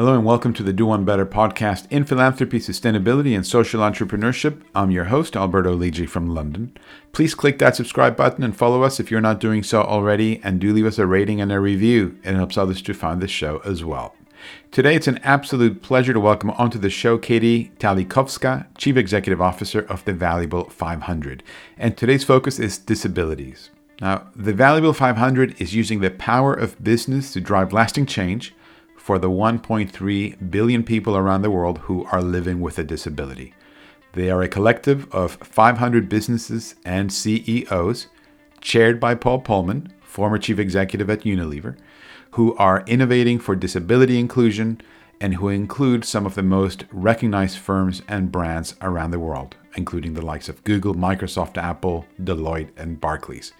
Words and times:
Hello 0.00 0.14
and 0.14 0.24
welcome 0.24 0.54
to 0.54 0.62
the 0.62 0.72
Do 0.72 0.86
One 0.86 1.04
Better 1.04 1.26
podcast 1.26 1.86
in 1.90 2.04
philanthropy, 2.04 2.58
sustainability, 2.58 3.36
and 3.36 3.46
social 3.46 3.82
entrepreneurship. 3.82 4.62
I'm 4.74 4.90
your 4.90 5.04
host, 5.04 5.36
Alberto 5.36 5.76
Lidji 5.76 6.08
from 6.08 6.26
London. 6.26 6.74
Please 7.12 7.34
click 7.34 7.58
that 7.58 7.76
subscribe 7.76 8.16
button 8.16 8.42
and 8.42 8.56
follow 8.56 8.82
us 8.82 8.98
if 8.98 9.10
you're 9.10 9.20
not 9.20 9.40
doing 9.40 9.62
so 9.62 9.82
already, 9.82 10.40
and 10.42 10.58
do 10.58 10.72
leave 10.72 10.86
us 10.86 10.98
a 10.98 11.06
rating 11.06 11.38
and 11.42 11.52
a 11.52 11.60
review. 11.60 12.18
It 12.24 12.34
helps 12.34 12.56
others 12.56 12.80
to 12.80 12.94
find 12.94 13.20
this 13.20 13.30
show 13.30 13.60
as 13.66 13.84
well. 13.84 14.16
Today, 14.70 14.94
it's 14.94 15.06
an 15.06 15.18
absolute 15.18 15.82
pleasure 15.82 16.14
to 16.14 16.20
welcome 16.20 16.52
onto 16.52 16.78
the 16.78 16.88
show 16.88 17.18
Katy 17.18 17.70
Talikowska, 17.78 18.68
Chief 18.78 18.96
Executive 18.96 19.42
Officer 19.42 19.80
of 19.80 20.02
the 20.06 20.14
Valuable 20.14 20.70
500. 20.70 21.42
And 21.76 21.94
today's 21.94 22.24
focus 22.24 22.58
is 22.58 22.78
disabilities. 22.78 23.68
Now, 24.00 24.30
the 24.34 24.54
Valuable 24.54 24.94
500 24.94 25.60
is 25.60 25.74
using 25.74 26.00
the 26.00 26.10
power 26.10 26.54
of 26.54 26.82
business 26.82 27.34
to 27.34 27.40
drive 27.42 27.74
lasting 27.74 28.06
change 28.06 28.54
for 29.00 29.18
the 29.18 29.30
1.3 29.30 30.50
billion 30.50 30.84
people 30.84 31.16
around 31.16 31.40
the 31.40 31.50
world 31.50 31.78
who 31.78 32.04
are 32.12 32.20
living 32.20 32.60
with 32.60 32.78
a 32.78 32.84
disability. 32.84 33.54
They 34.12 34.30
are 34.30 34.42
a 34.42 34.48
collective 34.48 35.12
of 35.12 35.36
500 35.36 36.06
businesses 36.06 36.74
and 36.84 37.10
CEOs, 37.10 38.08
chaired 38.60 39.00
by 39.00 39.14
Paul 39.14 39.40
Polman, 39.40 39.90
former 40.02 40.36
chief 40.36 40.58
executive 40.58 41.08
at 41.08 41.22
Unilever, 41.22 41.78
who 42.32 42.54
are 42.56 42.84
innovating 42.86 43.38
for 43.38 43.56
disability 43.56 44.18
inclusion 44.18 44.82
and 45.18 45.34
who 45.34 45.48
include 45.48 46.04
some 46.04 46.26
of 46.26 46.34
the 46.34 46.42
most 46.42 46.84
recognized 46.92 47.56
firms 47.56 48.02
and 48.06 48.30
brands 48.30 48.74
around 48.82 49.12
the 49.12 49.18
world, 49.18 49.56
including 49.76 50.12
the 50.12 50.24
likes 50.24 50.48
of 50.50 50.62
Google, 50.64 50.94
Microsoft, 50.94 51.56
Apple, 51.56 52.04
Deloitte, 52.22 52.70
and 52.76 53.00
Barclays. 53.00 53.54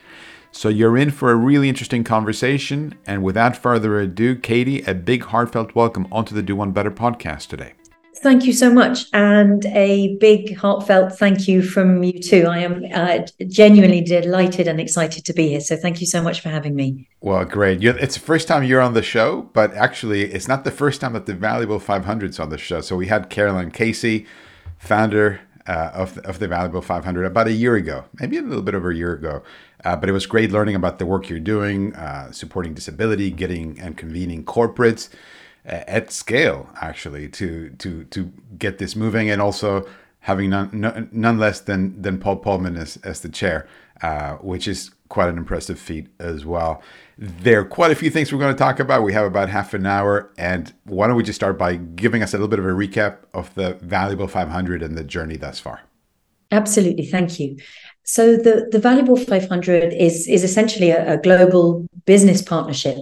So 0.53 0.69
you're 0.69 0.99
in 0.99 1.11
for 1.11 1.31
a 1.31 1.37
really 1.37 1.69
interesting 1.69 2.05
conversation. 2.05 2.95
And 3.07 3.23
without 3.23 3.57
further 3.57 4.01
ado, 4.01 4.37
Katy, 4.37 4.83
a 4.83 4.95
big 4.95 5.25
heartfelt 5.25 5.75
welcome 5.75 6.09
onto 6.11 6.35
the 6.35 6.43
Do 6.43 6.57
One 6.57 6.73
Better 6.73 6.91
podcast 6.91 7.49
today. 7.49 7.75
Thank 8.17 8.45
you 8.45 8.53
so 8.53 8.71
much. 8.71 9.07
And 9.15 9.65
a 9.67 10.17
big 10.17 10.57
heartfelt 10.57 11.17
thank 11.19 11.49
you 11.49 11.63
from 11.63 12.03
you 12.03 12.21
too. 12.21 12.47
I 12.47 12.59
am 12.59 12.85
uh, 12.93 13.21
genuinely 13.47 14.03
delighted 14.03 14.69
and 14.69 14.79
excited 14.79 15.25
to 15.25 15.33
be 15.33 15.49
here. 15.49 15.61
So 15.61 15.77
thank 15.77 16.01
you 16.01 16.07
so 16.07 16.21
much 16.21 16.41
for 16.41 16.51
having 16.51 16.75
me. 16.75 17.09
Well, 17.23 17.45
great. 17.47 17.83
It's 17.83 18.15
the 18.15 18.21
first 18.21 18.47
time 18.47 18.65
you're 18.65 18.83
on 18.83 18.93
the 18.93 19.03
show, 19.03 19.49
but 19.55 19.73
actually, 19.73 20.25
it's 20.25 20.49
not 20.49 20.65
the 20.65 20.71
first 20.71 21.01
time 21.01 21.15
that 21.15 21.25
the 21.25 21.35
Valuable 21.35 21.81
500's 21.81 22.39
on 22.39 22.51
the 22.51 22.59
show. 22.59 22.83
So 22.83 22.95
we 22.95 23.07
had 23.07 23.31
Caroline 23.31 23.71
Casey, 23.71 24.27
founder 24.77 25.41
uh, 25.67 25.91
of, 25.95 26.19
of 26.19 26.41
the 26.41 26.49
Valuable 26.49 26.83
500 26.83 27.25
about 27.25 27.47
a 27.47 27.53
year 27.53 27.77
ago, 27.77 28.05
maybe 28.21 28.37
a 28.37 28.43
little 28.43 28.63
bit 28.63 28.75
over 28.75 28.91
a 28.91 28.97
year 28.97 29.13
ago. 29.13 29.43
Uh, 29.85 29.97
but 29.97 30.09
it 30.09 30.13
was 30.13 30.27
great 30.27 30.51
learning 30.51 30.75
about 30.75 30.99
the 30.99 31.07
work 31.07 31.29
you're 31.29 31.41
doing, 31.41 31.95
uh, 31.95 32.31
supporting 32.33 32.75
disability, 32.75 33.31
getting 33.31 33.79
and 33.81 33.97
convening 33.97 34.45
corporates 34.45 35.09
uh, 35.67 35.85
at 35.87 36.13
scale, 36.13 36.69
actually, 36.81 37.29
to 37.29 37.71
to 37.79 38.05
to 38.05 38.33
get 38.59 38.79
this 38.79 38.97
moving, 38.97 39.31
and 39.31 39.41
also 39.41 39.87
having 40.21 40.51
none, 40.51 41.09
none, 41.13 41.39
less 41.39 41.61
than 41.61 42.01
than 42.01 42.19
Paul 42.19 42.41
Polman 42.41 42.79
as, 42.79 42.99
as 42.99 43.21
the 43.21 43.29
chair, 43.29 43.67
uh, 44.03 44.35
which 44.37 44.69
is 44.69 44.91
quite 45.09 45.29
an 45.29 45.39
impressive 45.39 45.79
feat 45.79 46.09
as 46.19 46.45
well. 46.45 46.83
There 47.19 47.61
are 47.61 47.65
quite 47.65 47.91
a 47.91 47.95
few 47.95 48.11
things 48.11 48.33
we're 48.33 48.39
going 48.39 48.55
to 48.55 48.59
talk 48.59 48.81
about. 48.81 49.03
We 49.03 49.13
have 49.13 49.27
about 49.27 49.49
half 49.49 49.75
an 49.75 49.87
hour, 49.87 50.31
and 50.39 50.73
why 50.85 51.07
don't 51.07 51.17
we 51.17 51.23
just 51.23 51.37
start 51.37 51.59
by 51.59 51.77
giving 51.77 52.23
us 52.23 52.33
a 52.33 52.37
little 52.37 52.49
bit 52.49 52.59
of 52.59 52.65
a 52.65 52.69
recap 52.69 53.19
of 53.35 53.55
the 53.55 53.75
valuable 53.75 54.29
500 54.29 54.83
and 54.83 54.97
the 54.97 55.05
journey 55.05 55.37
thus 55.37 55.59
far? 55.59 55.81
Absolutely, 56.51 57.07
thank 57.07 57.39
you. 57.39 57.57
So 58.05 58.37
the, 58.37 58.69
the 58.71 58.79
Valuable 58.79 59.17
500 59.17 59.93
is, 59.93 60.27
is 60.27 60.43
essentially 60.43 60.91
a, 60.91 61.15
a 61.15 61.19
global 61.19 61.87
business 62.07 62.43
partnership 62.43 62.99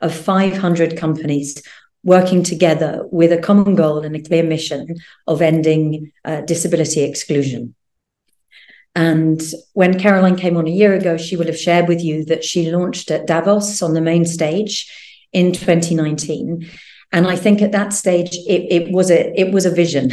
of 0.00 0.14
500 0.14 0.96
companies 0.96 1.62
working 2.02 2.42
together 2.42 3.06
with 3.10 3.32
a 3.32 3.38
common 3.38 3.74
goal 3.74 3.98
and 3.98 4.16
a 4.16 4.22
clear 4.22 4.42
mission 4.42 4.96
of 5.26 5.42
ending 5.42 6.12
uh, 6.24 6.40
disability 6.42 7.02
exclusion. 7.02 7.74
And 8.94 9.40
when 9.74 9.98
Caroline 9.98 10.36
came 10.36 10.56
on 10.56 10.66
a 10.66 10.72
year 10.72 10.94
ago, 10.94 11.16
she 11.16 11.36
will 11.36 11.46
have 11.46 11.58
shared 11.58 11.88
with 11.88 12.02
you 12.02 12.24
that 12.24 12.44
she 12.44 12.70
launched 12.70 13.10
at 13.10 13.26
Davos 13.26 13.82
on 13.82 13.94
the 13.94 14.00
main 14.00 14.24
stage 14.24 14.90
in 15.32 15.52
2019. 15.52 16.68
And 17.12 17.26
I 17.26 17.36
think 17.36 17.62
at 17.62 17.72
that 17.72 17.92
stage 17.92 18.34
it, 18.46 18.66
it 18.70 18.92
was 18.92 19.10
a 19.10 19.38
it 19.38 19.52
was 19.52 19.66
a 19.66 19.70
vision. 19.70 20.12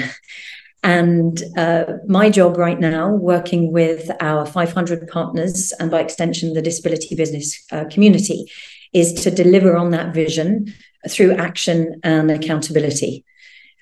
And 0.84 1.42
uh, 1.58 1.86
my 2.08 2.30
job 2.30 2.58
right 2.58 2.80
now, 2.80 3.10
working 3.10 3.72
with 3.72 4.10
our 4.22 4.46
500 4.46 5.08
partners 5.08 5.74
and 5.80 5.92
by 5.92 6.02
extension 6.02 6.54
the 6.54 6.62
disability 6.62 7.16
business 7.16 7.66
uh, 7.72 7.86
community, 7.86 8.46
is 8.94 9.14
to 9.14 9.32
deliver 9.32 9.76
on 9.76 9.92
that 9.92 10.14
vision 10.14 10.74
through 11.10 11.34
action 11.34 12.00
and 12.04 12.32
accountability. 12.32 13.26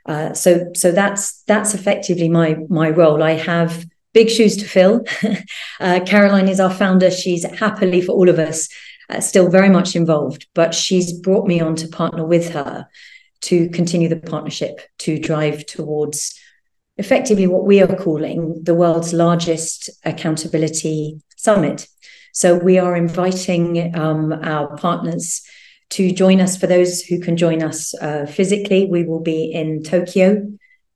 Uh, 0.05 0.33
so, 0.33 0.71
so 0.75 0.91
that's 0.91 1.41
that's 1.43 1.73
effectively 1.73 2.29
my 2.29 2.57
my 2.69 2.89
role. 2.89 3.23
I 3.23 3.31
have 3.31 3.85
big 4.13 4.29
shoes 4.29 4.57
to 4.57 4.65
fill. 4.65 5.05
Uh, 5.81 5.99
Caroline 6.05 6.47
is 6.47 6.61
our 6.61 6.71
founder. 6.71 7.11
She's 7.11 7.43
happily 7.59 7.99
for 7.99 8.13
all 8.13 8.29
of 8.29 8.39
us 8.39 8.69
uh, 9.09 9.19
still 9.19 9.49
very 9.49 9.69
much 9.69 9.93
involved, 9.93 10.47
but 10.53 10.73
she's 10.73 11.11
brought 11.11 11.47
me 11.47 11.59
on 11.59 11.75
to 11.75 11.87
partner 11.89 12.25
with 12.25 12.49
her 12.51 12.87
to 13.41 13.67
continue 13.69 14.07
the 14.07 14.15
partnership 14.15 14.79
to 14.99 15.19
drive 15.19 15.65
towards 15.65 16.39
effectively 16.97 17.47
what 17.47 17.65
we 17.65 17.81
are 17.81 17.95
calling 17.95 18.61
the 18.63 18.75
world's 18.75 19.13
largest 19.13 19.89
accountability 20.03 21.21
summit. 21.35 21.87
So 22.33 22.57
we 22.57 22.77
are 22.79 22.95
inviting 22.95 23.95
um, 23.95 24.33
our 24.33 24.75
partners 24.77 25.41
to 25.91 26.11
join 26.11 26.41
us. 26.41 26.57
For 26.57 26.67
those 26.67 27.01
who 27.01 27.19
can 27.19 27.37
join 27.37 27.63
us 27.63 27.93
uh, 28.01 28.25
physically, 28.25 28.85
we 28.85 29.03
will 29.03 29.21
be 29.21 29.51
in 29.51 29.83
Tokyo. 29.83 30.47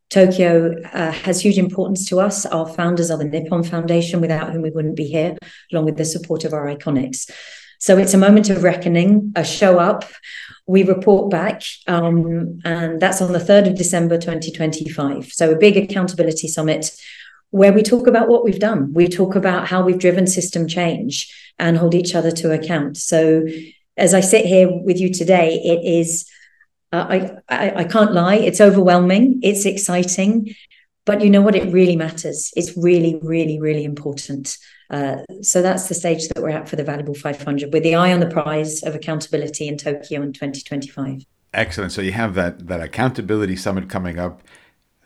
Tokyo 0.09 0.75
uh, 0.91 1.11
has 1.11 1.39
huge 1.39 1.59
importance 1.59 2.09
to 2.09 2.19
us. 2.19 2.45
Our 2.45 2.67
founders 2.67 3.11
are 3.11 3.17
the 3.17 3.25
Nippon 3.25 3.63
Foundation, 3.63 4.21
without 4.21 4.51
whom 4.51 4.63
we 4.63 4.71
wouldn't 4.71 4.95
be 4.95 5.05
here, 5.05 5.37
along 5.71 5.85
with 5.85 5.97
the 5.97 6.05
support 6.05 6.45
of 6.45 6.53
our 6.53 6.65
iconics. 6.65 7.29
So 7.79 7.97
it's 7.97 8.13
a 8.13 8.17
moment 8.17 8.49
of 8.49 8.63
reckoning, 8.63 9.31
a 9.35 9.43
show 9.43 9.79
up. 9.79 10.03
We 10.67 10.83
report 10.83 11.31
back, 11.31 11.63
um, 11.87 12.59
and 12.65 12.99
that's 12.99 13.21
on 13.21 13.31
the 13.31 13.39
3rd 13.39 13.69
of 13.69 13.75
December 13.75 14.17
2025. 14.17 15.31
So 15.31 15.51
a 15.51 15.57
big 15.57 15.77
accountability 15.77 16.49
summit 16.49 16.91
where 17.51 17.73
we 17.73 17.81
talk 17.81 18.05
about 18.05 18.27
what 18.27 18.43
we've 18.43 18.59
done. 18.59 18.93
We 18.93 19.07
talk 19.07 19.33
about 19.35 19.67
how 19.67 19.81
we've 19.81 19.97
driven 19.97 20.27
system 20.27 20.67
change 20.67 21.33
and 21.57 21.77
hold 21.77 21.95
each 21.95 22.15
other 22.15 22.31
to 22.31 22.51
account. 22.51 22.97
So 22.97 23.45
as 23.97 24.13
I 24.13 24.19
sit 24.19 24.45
here 24.45 24.69
with 24.69 24.99
you 24.99 25.13
today, 25.13 25.55
it 25.55 25.83
is, 25.83 26.29
uh, 26.91 27.05
I, 27.09 27.31
I, 27.47 27.71
I 27.77 27.83
can't 27.85 28.13
lie, 28.13 28.35
it's 28.35 28.61
overwhelming, 28.61 29.39
it's 29.41 29.65
exciting, 29.65 30.53
but 31.09 31.21
you 31.21 31.29
know 31.31 31.41
what? 31.41 31.55
It 31.55 31.73
really 31.73 31.95
matters. 31.95 32.53
It's 32.55 32.77
really, 32.77 33.19
really, 33.23 33.59
really 33.59 33.83
important. 33.83 34.59
Uh, 34.91 35.23
so 35.41 35.63
that's 35.63 35.87
the 35.87 35.95
stage 35.95 36.27
that 36.27 36.39
we're 36.39 36.51
at 36.51 36.69
for 36.69 36.75
the 36.75 36.83
Valuable 36.83 37.15
500 37.15 37.73
with 37.73 37.81
the 37.81 37.95
eye 37.95 38.13
on 38.13 38.19
the 38.19 38.27
prize 38.27 38.83
of 38.83 38.93
accountability 38.93 39.67
in 39.67 39.75
Tokyo 39.75 40.21
in 40.21 40.33
2025. 40.33 41.25
Excellent. 41.51 41.93
So 41.93 42.03
you 42.03 42.11
have 42.11 42.35
that 42.35 42.67
that 42.67 42.79
accountability 42.79 43.55
summit 43.55 43.89
coming 43.89 44.19
up 44.19 44.43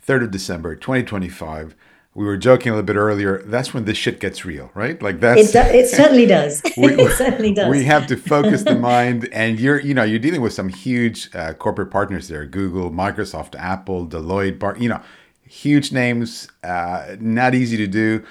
3rd 0.06 0.26
of 0.26 0.32
December 0.32 0.76
2025. 0.76 1.74
We 2.16 2.26
were 2.26 2.36
joking 2.36 2.74
a 2.74 2.76
little 2.76 2.86
bit 2.86 2.98
earlier. 2.98 3.42
That's 3.46 3.74
when 3.74 3.86
this 3.86 3.98
shit 3.98 4.20
gets 4.20 4.44
real, 4.44 4.72
right? 4.76 5.02
Like 5.02 5.22
that's 5.22 5.56
it. 5.56 5.72
Do, 5.72 5.78
it 5.78 5.88
certainly 5.88 6.26
does. 6.26 6.62
we, 6.78 6.88
it 6.96 7.12
certainly 7.14 7.54
does. 7.54 7.70
We 7.70 7.86
have 7.86 8.08
to 8.08 8.18
focus 8.18 8.64
the 8.64 8.76
mind, 8.76 9.30
and 9.32 9.58
you're 9.58 9.80
you 9.80 9.94
know 9.94 10.04
you're 10.04 10.20
dealing 10.20 10.42
with 10.42 10.52
some 10.52 10.68
huge 10.68 11.34
uh, 11.34 11.54
corporate 11.54 11.92
partners 11.92 12.28
there: 12.28 12.46
Google, 12.46 12.92
Microsoft, 12.92 13.56
Apple, 13.56 14.06
Deloitte, 14.06 14.60
Bar. 14.60 14.76
You 14.78 14.90
know, 14.90 15.02
huge 15.46 15.92
names. 15.92 16.48
Uh, 16.64 17.16
not 17.20 17.56
easy 17.56 17.78
to 17.78 17.88
do 17.88 18.24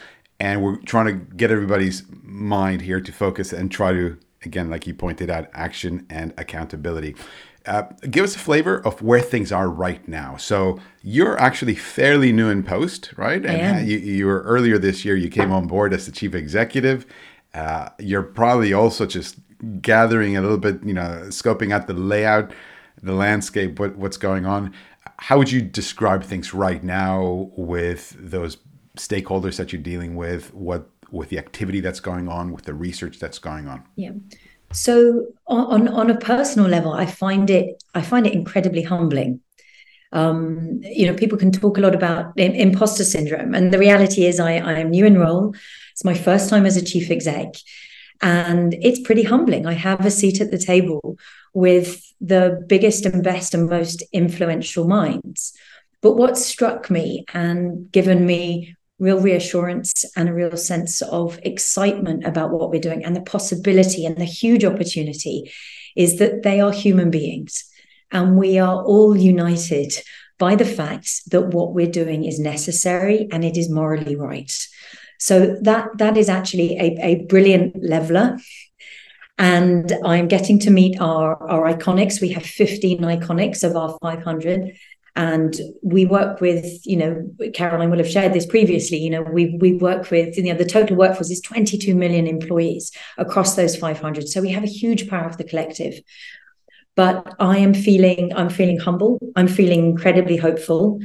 and 0.42 0.60
we're 0.60 0.76
trying 0.78 1.06
to 1.06 1.12
get 1.36 1.52
everybody's 1.52 2.02
mind 2.22 2.80
here 2.80 3.00
to 3.00 3.12
focus 3.12 3.52
and 3.52 3.70
try 3.70 3.92
to 3.92 4.18
again 4.44 4.68
like 4.68 4.86
you 4.86 4.92
pointed 4.92 5.30
out 5.30 5.48
action 5.54 6.04
and 6.10 6.34
accountability 6.36 7.14
uh, 7.64 7.84
give 8.10 8.24
us 8.24 8.34
a 8.34 8.40
flavor 8.40 8.84
of 8.84 9.00
where 9.00 9.20
things 9.20 9.52
are 9.52 9.70
right 9.70 10.06
now 10.08 10.36
so 10.36 10.80
you're 11.02 11.38
actually 11.38 11.76
fairly 11.76 12.32
new 12.32 12.50
in 12.50 12.64
post 12.64 13.12
right 13.16 13.46
and. 13.46 13.88
You, 13.88 13.98
you 13.98 14.26
were 14.26 14.42
earlier 14.42 14.78
this 14.78 15.04
year 15.04 15.16
you 15.16 15.30
came 15.30 15.52
on 15.52 15.68
board 15.68 15.94
as 15.94 16.06
the 16.06 16.12
chief 16.12 16.34
executive 16.34 17.06
uh, 17.54 17.90
you're 18.00 18.24
probably 18.24 18.72
also 18.72 19.06
just 19.06 19.36
gathering 19.80 20.36
a 20.36 20.40
little 20.40 20.58
bit 20.58 20.82
you 20.82 20.92
know 20.92 21.26
scoping 21.28 21.72
out 21.72 21.86
the 21.86 21.94
layout 21.94 22.52
the 23.02 23.12
landscape 23.12 23.78
what, 23.78 23.96
what's 23.96 24.16
going 24.16 24.46
on 24.46 24.72
how 25.18 25.38
would 25.38 25.50
you 25.50 25.62
describe 25.62 26.24
things 26.24 26.52
right 26.52 26.82
now 26.82 27.50
with 27.56 28.16
those 28.18 28.56
stakeholders 28.96 29.56
that 29.56 29.72
you're 29.72 29.82
dealing 29.82 30.16
with, 30.16 30.52
what 30.52 30.88
with 31.10 31.28
the 31.28 31.38
activity 31.38 31.80
that's 31.80 32.00
going 32.00 32.28
on, 32.28 32.52
with 32.52 32.64
the 32.64 32.74
research 32.74 33.18
that's 33.18 33.38
going 33.38 33.68
on? 33.68 33.84
Yeah. 33.96 34.12
So 34.72 35.26
on 35.46 35.88
on 35.88 36.10
a 36.10 36.16
personal 36.16 36.68
level, 36.68 36.92
I 36.92 37.06
find 37.06 37.50
it 37.50 37.82
I 37.94 38.02
find 38.02 38.26
it 38.26 38.32
incredibly 38.32 38.82
humbling. 38.82 39.40
Um, 40.12 40.80
you 40.82 41.06
know, 41.06 41.14
people 41.14 41.38
can 41.38 41.52
talk 41.52 41.78
a 41.78 41.80
lot 41.80 41.94
about 41.94 42.36
imposter 42.36 43.04
syndrome, 43.04 43.54
and 43.54 43.72
the 43.72 43.78
reality 43.78 44.26
is, 44.26 44.38
I, 44.40 44.56
I 44.56 44.74
am 44.80 44.90
new 44.90 45.06
in 45.06 45.18
role. 45.18 45.54
It's 45.92 46.04
my 46.04 46.14
first 46.14 46.50
time 46.50 46.66
as 46.66 46.76
a 46.76 46.84
chief 46.84 47.10
exec, 47.10 47.54
and 48.20 48.74
it's 48.74 49.00
pretty 49.00 49.22
humbling. 49.22 49.66
I 49.66 49.72
have 49.72 50.04
a 50.04 50.10
seat 50.10 50.40
at 50.40 50.50
the 50.50 50.58
table 50.58 51.16
with 51.54 52.11
the 52.22 52.64
biggest 52.68 53.04
and 53.04 53.22
best 53.22 53.52
and 53.52 53.68
most 53.68 54.02
influential 54.12 54.86
minds. 54.86 55.52
But 56.00 56.16
what 56.16 56.38
struck 56.38 56.90
me 56.90 57.24
and 57.34 57.90
given 57.90 58.24
me 58.24 58.76
real 58.98 59.20
reassurance 59.20 60.04
and 60.16 60.28
a 60.28 60.32
real 60.32 60.56
sense 60.56 61.02
of 61.02 61.38
excitement 61.42 62.24
about 62.24 62.52
what 62.52 62.70
we're 62.70 62.80
doing 62.80 63.04
and 63.04 63.16
the 63.16 63.22
possibility 63.22 64.06
and 64.06 64.16
the 64.16 64.24
huge 64.24 64.64
opportunity 64.64 65.50
is 65.96 66.18
that 66.18 66.44
they 66.44 66.60
are 66.60 66.72
human 66.72 67.10
beings 67.10 67.64
and 68.12 68.36
we 68.36 68.58
are 68.58 68.82
all 68.84 69.16
united 69.16 69.92
by 70.38 70.54
the 70.54 70.64
fact 70.64 71.28
that 71.30 71.48
what 71.48 71.74
we're 71.74 71.90
doing 71.90 72.24
is 72.24 72.38
necessary 72.38 73.28
and 73.32 73.44
it 73.44 73.56
is 73.56 73.68
morally 73.68 74.16
right. 74.16 74.52
So 75.18 75.56
that 75.62 75.98
that 75.98 76.16
is 76.16 76.28
actually 76.28 76.76
a, 76.78 76.98
a 77.00 77.24
brilliant 77.26 77.82
leveler. 77.82 78.38
And 79.42 79.92
I'm 80.04 80.28
getting 80.28 80.60
to 80.60 80.70
meet 80.70 81.00
our, 81.00 81.34
our 81.50 81.74
iconics. 81.74 82.20
We 82.20 82.28
have 82.28 82.46
15 82.46 83.00
iconics 83.00 83.68
of 83.68 83.74
our 83.74 83.98
500 84.00 84.76
and 85.16 85.60
we 85.82 86.06
work 86.06 86.40
with 86.40 86.64
you 86.86 86.96
know 86.96 87.28
caroline 87.52 87.90
will 87.90 87.98
have 87.98 88.08
shared 88.08 88.32
this 88.32 88.46
previously 88.46 88.96
you 88.96 89.10
know 89.10 89.20
we 89.20 89.58
we 89.60 89.74
work 89.74 90.10
with 90.10 90.38
you 90.38 90.44
know 90.44 90.54
the 90.54 90.64
total 90.64 90.96
workforce 90.96 91.30
is 91.30 91.42
22 91.42 91.94
million 91.94 92.26
employees 92.26 92.90
across 93.18 93.54
those 93.54 93.76
500 93.76 94.26
so 94.26 94.40
we 94.40 94.48
have 94.48 94.64
a 94.64 94.78
huge 94.80 95.10
power 95.10 95.26
of 95.26 95.36
the 95.36 95.44
collective. 95.44 96.00
But 96.94 97.34
i 97.40 97.58
am 97.58 97.74
feeling 97.74 98.32
i'm 98.36 98.48
feeling 98.48 98.78
humble. 98.78 99.18
I'm 99.34 99.48
feeling 99.48 99.84
incredibly 99.84 100.36
hopeful 100.36 101.00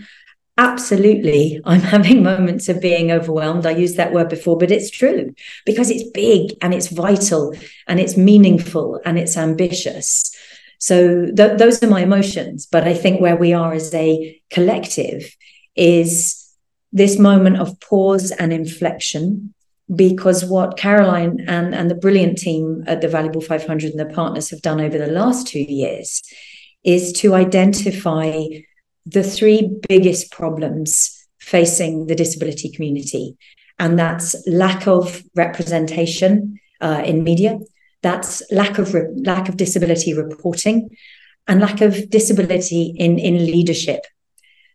absolutely. 0.58 1.62
I'm 1.66 1.80
having 1.96 2.24
moments 2.24 2.70
of 2.70 2.82
being 2.82 3.12
overwhelmed. 3.12 3.66
I 3.66 3.72
used 3.72 3.98
that 3.98 4.14
word 4.14 4.30
before 4.30 4.58
but 4.58 4.72
it's 4.72 4.90
true 4.90 5.34
because 5.66 5.90
it's 5.90 6.10
big 6.12 6.58
and 6.62 6.74
it's 6.74 6.88
vital 6.88 7.54
and 7.88 8.00
it's 8.00 8.18
meaningful 8.18 9.00
and 9.06 9.18
it's 9.18 9.38
ambitious. 9.38 10.36
So 10.80 11.26
th- 11.26 11.58
those 11.58 11.82
are 11.82 11.88
my 11.88 12.02
emotions 12.02 12.68
but 12.68 12.88
i 12.88 12.94
think 12.94 13.20
where 13.20 13.36
we 13.36 13.52
are 13.52 13.74
as 13.74 13.92
a 13.96 14.40
collective 14.52 15.36
is 15.76 16.48
this 16.92 17.18
moment 17.20 17.58
of 17.58 17.80
pause 17.80 18.32
and 18.32 18.54
inflection 18.54 19.54
because 19.94 20.44
what 20.44 20.78
Caroline 20.78 21.46
and, 21.48 21.74
and 21.74 21.90
the 21.90 21.96
brilliant 21.96 22.38
team 22.38 22.84
at 22.88 23.00
the 23.00 23.08
Valuable 23.08 23.40
500 23.40 23.92
and 23.92 24.00
the 24.00 24.14
partners 24.14 24.50
have 24.50 24.62
done 24.62 24.82
over 24.82 24.98
the 24.98 25.08
last 25.08 25.48
two 25.48 25.62
years 25.62 26.22
is 26.84 27.14
to 27.14 27.36
identify 27.36 28.34
the 29.08 29.24
three 29.24 29.70
biggest 29.88 30.32
problems 30.32 31.26
facing 31.40 32.08
the 32.08 32.16
disability 32.16 32.70
community. 32.70 33.38
And 33.80 33.98
that's 33.98 34.36
lack 34.48 34.88
of 34.88 35.24
representation 35.36 36.60
uh, 36.82 37.04
in 37.06 37.24
media, 37.24 37.60
that's 38.02 38.44
lack 38.52 38.78
of 38.78 38.94
re- 38.94 39.08
lack 39.16 39.50
of 39.50 39.58
disability 39.58 40.14
reporting, 40.14 40.90
and 41.48 41.62
lack 41.62 41.82
of 41.82 42.10
disability 42.10 42.94
in, 42.98 43.18
in 43.20 43.46
leadership. 43.46 44.06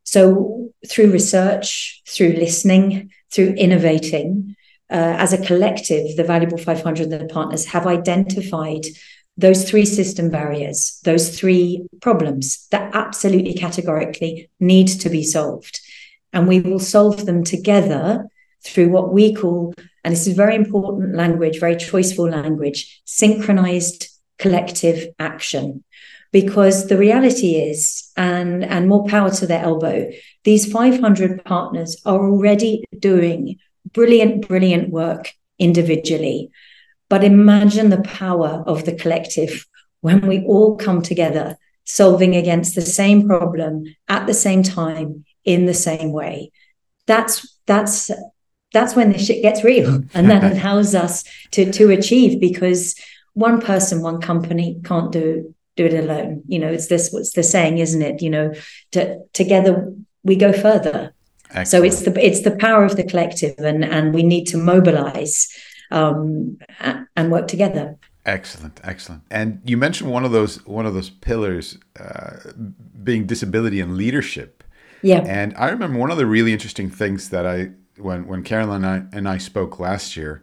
So 0.04 0.70
through 0.88 1.12
research, 1.12 2.02
through 2.08 2.32
listening, 2.32 3.10
through 3.30 3.54
innovating, 3.54 4.56
uh, 4.90 5.16
as 5.18 5.32
a 5.32 5.44
collective, 5.44 6.16
the 6.16 6.24
Valuable 6.24 6.58
500 6.58 7.08
and 7.08 7.20
the 7.20 7.32
partners 7.32 7.66
have 7.66 7.86
identified 7.86 8.84
those 9.36 9.68
three 9.68 9.86
system 9.86 10.30
barriers, 10.30 11.00
those 11.04 11.38
three 11.38 11.86
problems 12.00 12.66
that 12.70 12.94
absolutely 12.94 13.54
categorically 13.54 14.50
need 14.60 14.88
to 14.88 15.08
be 15.08 15.22
solved. 15.22 15.80
And 16.32 16.46
we 16.46 16.60
will 16.60 16.78
solve 16.78 17.26
them 17.26 17.44
together 17.44 18.28
through 18.64 18.90
what 18.90 19.12
we 19.12 19.34
call, 19.34 19.74
and 20.04 20.12
this 20.12 20.26
is 20.26 20.34
very 20.34 20.54
important 20.54 21.14
language, 21.14 21.60
very 21.60 21.76
choiceful 21.76 22.30
language, 22.30 23.02
synchronized 23.04 24.08
collective 24.38 25.08
action. 25.18 25.84
Because 26.30 26.86
the 26.86 26.96
reality 26.96 27.56
is, 27.56 28.10
and, 28.16 28.64
and 28.64 28.88
more 28.88 29.06
power 29.06 29.30
to 29.30 29.46
their 29.46 29.62
elbow, 29.62 30.10
these 30.44 30.70
500 30.70 31.44
partners 31.44 32.00
are 32.06 32.30
already 32.30 32.84
doing 32.98 33.58
brilliant, 33.92 34.48
brilliant 34.48 34.90
work 34.90 35.32
individually. 35.58 36.50
But 37.12 37.24
imagine 37.24 37.90
the 37.90 38.00
power 38.00 38.64
of 38.66 38.86
the 38.86 38.94
collective 38.94 39.66
when 40.00 40.26
we 40.26 40.46
all 40.46 40.78
come 40.78 41.02
together, 41.02 41.58
solving 41.84 42.34
against 42.34 42.74
the 42.74 42.80
same 42.80 43.28
problem 43.28 43.84
at 44.08 44.26
the 44.26 44.32
same 44.32 44.62
time 44.62 45.26
in 45.44 45.66
the 45.66 45.74
same 45.74 46.10
way. 46.12 46.52
That's 47.06 47.58
that's 47.66 48.10
that's 48.72 48.96
when 48.96 49.12
the 49.12 49.18
shit 49.18 49.42
gets 49.42 49.62
real, 49.62 50.02
and 50.14 50.30
that 50.30 50.52
allows 50.52 50.94
us 50.94 51.22
to 51.50 51.70
to 51.72 51.90
achieve 51.90 52.40
because 52.40 52.94
one 53.34 53.60
person, 53.60 54.00
one 54.00 54.22
company 54.22 54.80
can't 54.82 55.12
do 55.12 55.54
do 55.76 55.84
it 55.84 55.92
alone. 55.92 56.44
You 56.48 56.60
know, 56.60 56.72
it's 56.72 56.86
this 56.86 57.10
what's 57.12 57.34
the 57.34 57.42
saying, 57.42 57.76
isn't 57.76 58.00
it? 58.00 58.22
You 58.22 58.30
know, 58.30 58.54
to, 58.92 59.18
together 59.34 59.92
we 60.22 60.36
go 60.36 60.54
further. 60.54 61.12
Excellent. 61.50 61.68
So 61.68 61.82
it's 61.82 62.00
the 62.00 62.26
it's 62.26 62.40
the 62.40 62.56
power 62.56 62.86
of 62.86 62.96
the 62.96 63.04
collective, 63.04 63.58
and 63.58 63.84
and 63.84 64.14
we 64.14 64.22
need 64.22 64.46
to 64.46 64.56
mobilize 64.56 65.54
um, 65.92 66.58
and 67.16 67.30
work 67.30 67.46
together. 67.46 67.96
Excellent, 68.24 68.80
excellent. 68.84 69.22
And 69.30 69.60
you 69.64 69.76
mentioned 69.76 70.10
one 70.10 70.24
of 70.24 70.32
those 70.32 70.64
one 70.66 70.86
of 70.86 70.94
those 70.94 71.10
pillars 71.10 71.78
uh, 71.98 72.36
being 73.02 73.26
disability 73.26 73.80
and 73.80 73.96
leadership. 73.96 74.64
Yeah. 75.02 75.24
And 75.26 75.54
I 75.56 75.70
remember 75.70 75.98
one 75.98 76.12
of 76.12 76.18
the 76.18 76.26
really 76.26 76.52
interesting 76.52 76.88
things 76.88 77.30
that 77.30 77.46
I 77.46 77.70
when 78.00 78.26
when 78.26 78.42
Caroline 78.42 78.84
and 78.84 79.08
I, 79.12 79.16
and 79.16 79.28
I 79.28 79.38
spoke 79.38 79.80
last 79.80 80.16
year, 80.16 80.42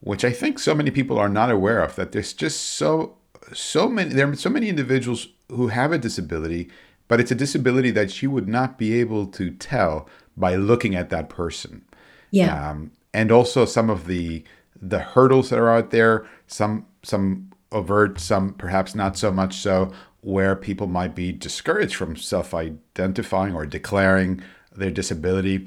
which 0.00 0.24
I 0.24 0.30
think 0.30 0.58
so 0.58 0.74
many 0.74 0.90
people 0.90 1.18
are 1.18 1.28
not 1.28 1.50
aware 1.50 1.82
of, 1.82 1.96
that 1.96 2.12
there's 2.12 2.32
just 2.32 2.60
so 2.60 3.16
so 3.52 3.88
many 3.88 4.14
there 4.14 4.30
are 4.30 4.36
so 4.36 4.50
many 4.50 4.68
individuals 4.68 5.28
who 5.48 5.68
have 5.68 5.90
a 5.90 5.98
disability, 5.98 6.70
but 7.08 7.20
it's 7.20 7.32
a 7.32 7.36
disability 7.36 7.90
that 7.90 8.22
you 8.22 8.30
would 8.30 8.48
not 8.48 8.78
be 8.78 8.94
able 9.00 9.26
to 9.26 9.50
tell 9.50 10.08
by 10.36 10.54
looking 10.54 10.94
at 10.94 11.10
that 11.10 11.28
person. 11.28 11.84
Yeah. 12.30 12.70
Um, 12.70 12.92
and 13.12 13.32
also 13.32 13.64
some 13.64 13.88
of 13.88 14.06
the 14.06 14.44
the 14.80 15.00
hurdles 15.00 15.50
that 15.50 15.58
are 15.58 15.70
out 15.70 15.90
there, 15.90 16.26
some 16.46 16.86
some 17.02 17.50
overt, 17.72 18.18
some 18.20 18.54
perhaps 18.54 18.94
not 18.94 19.16
so 19.16 19.30
much 19.30 19.54
so, 19.54 19.92
where 20.20 20.56
people 20.56 20.86
might 20.86 21.14
be 21.14 21.32
discouraged 21.32 21.94
from 21.94 22.16
self-identifying 22.16 23.54
or 23.54 23.66
declaring 23.66 24.42
their 24.74 24.90
disability. 24.90 25.66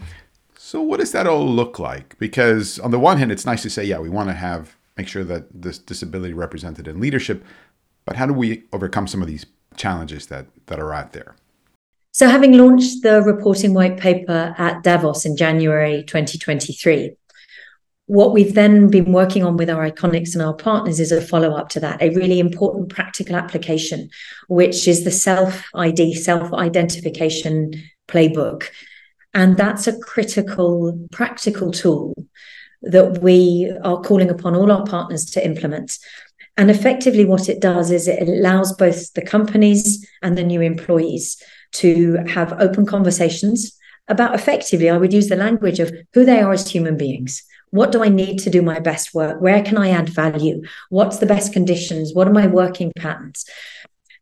So 0.58 0.82
what 0.82 1.00
does 1.00 1.12
that 1.14 1.28
all 1.28 1.48
look 1.48 1.80
like? 1.80 2.18
Because 2.20 2.80
on 2.80 2.92
the 2.92 3.00
one 3.00 3.18
hand, 3.18 3.32
it's 3.32 3.46
nice 3.46 3.62
to 3.64 3.70
say, 3.70 3.84
yeah, 3.86 4.00
we 4.00 4.10
want 4.10 4.30
to 4.30 4.36
have 4.36 4.76
make 4.98 5.08
sure 5.08 5.24
that 5.24 5.48
this 5.54 5.78
disability 5.78 6.34
represented 6.34 6.86
in 6.88 7.00
leadership, 7.00 7.44
but 8.06 8.18
how 8.18 8.26
do 8.26 8.34
we 8.34 8.64
overcome 8.74 9.08
some 9.08 9.22
of 9.22 9.28
these 9.28 9.46
challenges 9.78 10.28
that 10.28 10.46
that 10.68 10.80
are 10.80 10.94
out 10.94 11.14
there? 11.14 11.36
So, 12.12 12.28
having 12.28 12.58
launched 12.58 13.04
the 13.04 13.22
reporting 13.22 13.74
white 13.74 13.98
paper 13.98 14.54
at 14.58 14.84
Davos 14.84 15.26
in 15.26 15.38
January 15.38 16.04
2023, 16.04 17.16
what 18.10 18.34
we've 18.34 18.56
then 18.56 18.90
been 18.90 19.14
working 19.14 19.44
on 19.44 19.56
with 19.56 19.70
our 19.70 19.88
iconics 19.88 20.34
and 20.34 20.42
our 20.42 20.56
partners 20.56 21.00
is 21.00 21.12
a 21.12 21.22
follow 21.22 21.54
up 21.54 21.70
to 21.70 21.80
that, 21.80 22.02
a 22.02 22.10
really 22.10 22.40
important 22.40 22.90
practical 22.90 23.36
application, 23.36 24.10
which 24.48 24.88
is 24.88 25.04
the 25.04 25.12
self 25.12 25.64
ID, 25.76 26.16
self 26.16 26.52
identification 26.52 27.72
playbook. 28.08 28.64
And 29.36 29.58
that's 29.58 29.86
a 29.86 29.96
critical, 30.00 31.08
practical 31.12 31.70
tool 31.70 32.16
that 32.82 33.22
we 33.22 33.72
are 33.84 34.02
calling 34.02 34.32
upon 34.32 34.56
all 34.56 34.72
our 34.72 34.88
partners 34.88 35.26
to 35.26 35.46
implement. 35.46 36.00
And 36.58 36.72
effectively, 36.72 37.26
what 37.26 37.48
it 37.48 37.62
does 37.62 37.92
is 37.92 38.08
it 38.08 38.28
allows 38.28 38.74
both 38.74 39.14
the 39.14 39.22
companies 39.22 40.04
and 40.24 40.36
the 40.36 40.44
new 40.44 40.62
employees 40.62 41.40
to 41.74 42.16
have 42.28 42.60
open 42.60 42.88
conversations 42.88 43.78
about 44.08 44.34
effectively, 44.34 44.90
I 44.90 44.98
would 44.98 45.14
use 45.14 45.28
the 45.30 45.36
language 45.36 45.80
of 45.80 45.94
who 46.16 46.26
they 46.26 46.42
are 46.42 46.52
as 46.52 46.68
human 46.68 46.98
beings. 46.98 47.44
What 47.72 47.92
do 47.92 48.04
I 48.04 48.10
need 48.10 48.40
to 48.40 48.50
do 48.50 48.62
my 48.62 48.80
best 48.80 49.14
work? 49.14 49.42
Where 49.42 49.64
can 49.64 49.78
I 49.78 49.90
add 49.90 50.10
value? 50.10 50.62
What's 50.90 51.18
the 51.18 51.26
best 51.26 51.54
conditions? 51.54 52.14
What 52.14 52.28
are 52.28 52.34
my 52.34 52.48
working 52.48 52.92
patterns? 52.98 53.46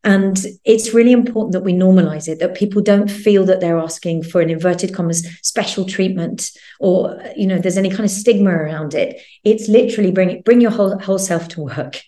And 0.04 0.38
it's 0.64 0.94
really 0.94 1.12
important 1.12 1.52
that 1.52 1.64
we 1.64 1.72
normalize 1.72 2.28
it, 2.28 2.38
that 2.38 2.54
people 2.54 2.80
don't 2.80 3.10
feel 3.10 3.44
that 3.46 3.60
they're 3.60 3.78
asking 3.78 4.22
for 4.22 4.40
an 4.40 4.48
inverted 4.48 4.94
commas 4.94 5.26
special 5.42 5.84
treatment 5.84 6.50
or, 6.78 7.20
you 7.36 7.46
know, 7.46 7.58
there's 7.58 7.76
any 7.76 7.90
kind 7.90 8.04
of 8.04 8.10
stigma 8.10 8.50
around 8.50 8.94
it. 8.94 9.20
It's 9.44 9.68
literally 9.68 10.12
bring 10.12 10.42
bring 10.42 10.60
your 10.60 10.70
whole, 10.70 10.98
whole 10.98 11.18
self 11.18 11.48
to 11.48 11.62
work 11.62 12.00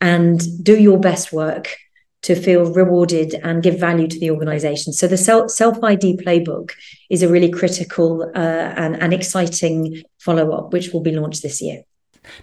and 0.00 0.40
do 0.64 0.76
your 0.76 0.98
best 0.98 1.32
work 1.32 1.76
to 2.22 2.34
feel 2.34 2.72
rewarded 2.72 3.34
and 3.42 3.62
give 3.62 3.78
value 3.78 4.08
to 4.08 4.18
the 4.18 4.30
organization. 4.30 4.92
So 4.92 5.06
the 5.06 5.16
self 5.16 5.84
ID 5.84 6.18
playbook 6.18 6.72
is 7.10 7.22
a 7.22 7.28
really 7.28 7.50
critical 7.50 8.22
uh, 8.34 8.38
and, 8.38 9.00
and 9.00 9.12
exciting 9.12 10.02
follow 10.18 10.52
up, 10.52 10.72
which 10.72 10.92
will 10.92 11.00
be 11.00 11.12
launched 11.12 11.42
this 11.42 11.62
year. 11.62 11.82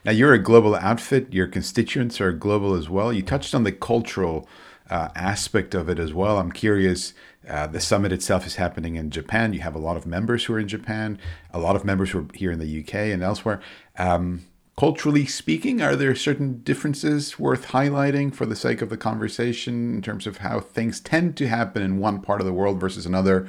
Now, 0.04 0.12
you're 0.12 0.34
a 0.34 0.40
global 0.40 0.76
outfit, 0.76 1.34
your 1.34 1.48
constituents 1.48 2.20
are 2.20 2.32
global 2.32 2.74
as 2.74 2.90
well. 2.90 3.14
You 3.14 3.22
touched 3.22 3.54
on 3.54 3.64
the 3.64 3.72
cultural 3.72 4.48
uh, 4.90 5.10
aspect 5.16 5.76
of 5.76 5.90
it 5.90 6.00
as 6.00 6.14
well. 6.14 6.38
I'm 6.40 6.52
curious. 6.52 7.14
Uh, 7.48 7.68
the 7.68 7.80
summit 7.80 8.12
itself 8.12 8.48
is 8.48 8.56
happening 8.56 8.96
in 8.96 9.12
Japan. 9.12 9.54
You 9.54 9.60
have 9.60 9.76
a 9.76 9.80
lot 9.80 9.98
of 9.98 10.06
members 10.06 10.46
who 10.46 10.54
are 10.54 10.60
in 10.60 10.68
Japan, 10.68 11.20
a 11.54 11.60
lot 11.60 11.76
of 11.76 11.86
members 11.86 12.12
who 12.12 12.20
are 12.20 12.28
here 12.34 12.52
in 12.52 12.60
the 12.60 12.80
UK 12.80 12.96
and 12.96 13.22
elsewhere. 13.22 13.62
Um, 13.98 14.46
culturally 14.78 15.26
speaking, 15.26 15.82
are 15.82 15.96
there 15.96 16.16
certain 16.16 16.62
differences 16.64 17.40
worth 17.40 17.68
highlighting 17.68 18.34
for 18.34 18.46
the 18.46 18.56
sake 18.56 18.82
of 18.82 18.90
the 18.90 18.98
conversation 18.98 19.96
in 19.96 20.02
terms 20.02 20.28
of 20.28 20.38
how 20.38 20.60
things 20.60 21.00
tend 21.00 21.38
to 21.38 21.48
happen 21.48 21.82
in 21.82 21.98
one 21.98 22.22
part 22.22 22.42
of 22.42 22.46
the 22.46 22.54
world 22.54 22.80
versus 22.80 23.06
another? 23.06 23.48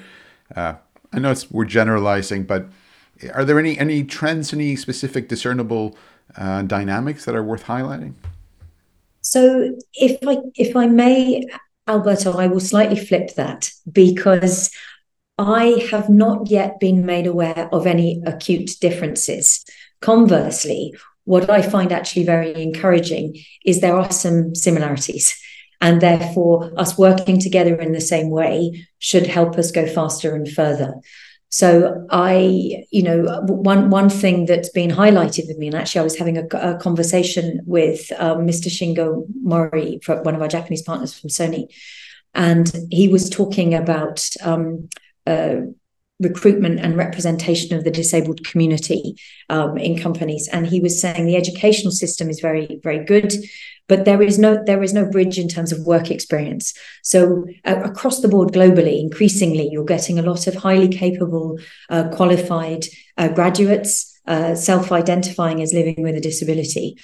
Uh, 0.55 0.75
I 1.13 1.19
know 1.19 1.33
it's, 1.33 1.51
we're 1.51 1.65
generalizing, 1.65 2.45
but 2.45 2.69
are 3.33 3.45
there 3.45 3.59
any 3.59 3.79
any 3.79 4.05
trends, 4.05 4.53
any 4.53 4.77
specific 4.77 5.29
discernible 5.29 5.97
uh, 6.37 6.63
dynamics 6.63 7.25
that 7.25 7.35
are 7.35 7.43
worth 7.43 7.65
highlighting? 7.65 8.15
So, 9.23 9.77
if 9.95 10.19
I 10.27 10.39
if 10.55 10.77
I 10.77 10.87
may, 10.87 11.45
Alberto, 11.89 12.37
I 12.37 12.47
will 12.47 12.61
slightly 12.61 12.99
flip 12.99 13.35
that 13.35 13.71
because 13.91 14.71
I 15.39 15.87
have 15.91 16.09
not 16.09 16.51
yet 16.51 16.79
been 16.79 17.05
made 17.05 17.27
aware 17.27 17.69
of 17.73 17.87
any 17.87 18.23
acute 18.27 18.73
differences. 18.81 19.65
Conversely, 20.01 20.95
what 21.27 21.51
I 21.51 21.61
find 21.61 21.93
actually 21.93 22.25
very 22.25 22.63
encouraging 22.63 23.37
is 23.65 23.81
there 23.81 23.97
are 23.97 24.11
some 24.11 24.55
similarities. 24.55 25.39
And 25.83 26.01
therefore, 26.01 26.73
us 26.79 26.97
working 26.97 27.39
together 27.39 27.77
in 27.77 27.93
the 27.93 28.01
same 28.01 28.31
way 28.31 28.87
should 28.99 29.27
help 29.27 29.57
us 29.57 29.71
go 29.71 29.87
faster 29.87 30.35
and 30.35 30.51
further. 30.51 30.95
So 31.51 32.07
I, 32.11 32.85
you 32.91 33.03
know, 33.03 33.43
one 33.47 33.91
one 33.91 34.09
thing 34.09 34.47
that's 34.47 34.71
been 34.71 34.91
highlighted 34.91 35.47
with 35.49 35.59
me, 35.59 35.67
and 35.67 35.77
actually 35.77 36.01
I 36.01 36.05
was 36.05 36.17
having 36.17 36.39
a, 36.39 36.47
a 36.57 36.79
conversation 36.79 37.61
with 37.67 38.11
um, 38.19 38.47
Mr. 38.47 38.69
Shingo 38.69 39.27
Mori, 39.43 40.01
one 40.07 40.35
of 40.35 40.43
our 40.43 40.49
Japanese 40.49 40.83
partners 40.83 41.19
from 41.19 41.31
Sony, 41.31 41.67
and 42.35 42.73
he 42.91 43.09
was 43.09 43.29
talking 43.29 43.75
about 43.75 44.29
um, 44.43 44.89
uh, 45.27 45.57
recruitment 46.21 46.81
and 46.81 46.97
representation 46.97 47.77
of 47.77 47.85
the 47.85 47.91
disabled 47.91 48.45
community 48.45 49.17
um, 49.51 49.77
in 49.77 49.99
companies. 49.99 50.49
And 50.49 50.67
he 50.67 50.81
was 50.81 51.01
saying 51.01 51.27
the 51.27 51.37
educational 51.37 51.93
system 51.93 52.31
is 52.31 52.41
very 52.41 52.81
very 52.83 53.05
good 53.05 53.35
but 53.89 54.05
there 54.05 54.23
is 54.23 54.39
no 54.39 54.63
there 54.65 54.83
is 54.83 54.93
no 54.93 55.09
bridge 55.09 55.39
in 55.39 55.49
terms 55.49 55.73
of 55.73 55.87
work 55.87 56.11
experience. 56.11 56.75
So 57.03 57.47
uh, 57.65 57.83
across 57.85 58.21
the 58.21 58.29
board 58.29 58.53
globally 58.53 59.01
increasingly 59.01 59.69
you're 59.71 59.85
getting 59.85 60.19
a 60.19 60.23
lot 60.23 60.47
of 60.47 60.55
highly 60.55 60.89
capable 60.89 61.59
uh, 61.89 62.09
qualified 62.09 62.87
uh, 63.17 63.29
graduates 63.29 64.13
uh, 64.27 64.55
self-identifying 64.55 65.63
as 65.63 65.73
living 65.73 66.03
with 66.03 66.17
a 66.17 66.21
disability. 66.21 66.99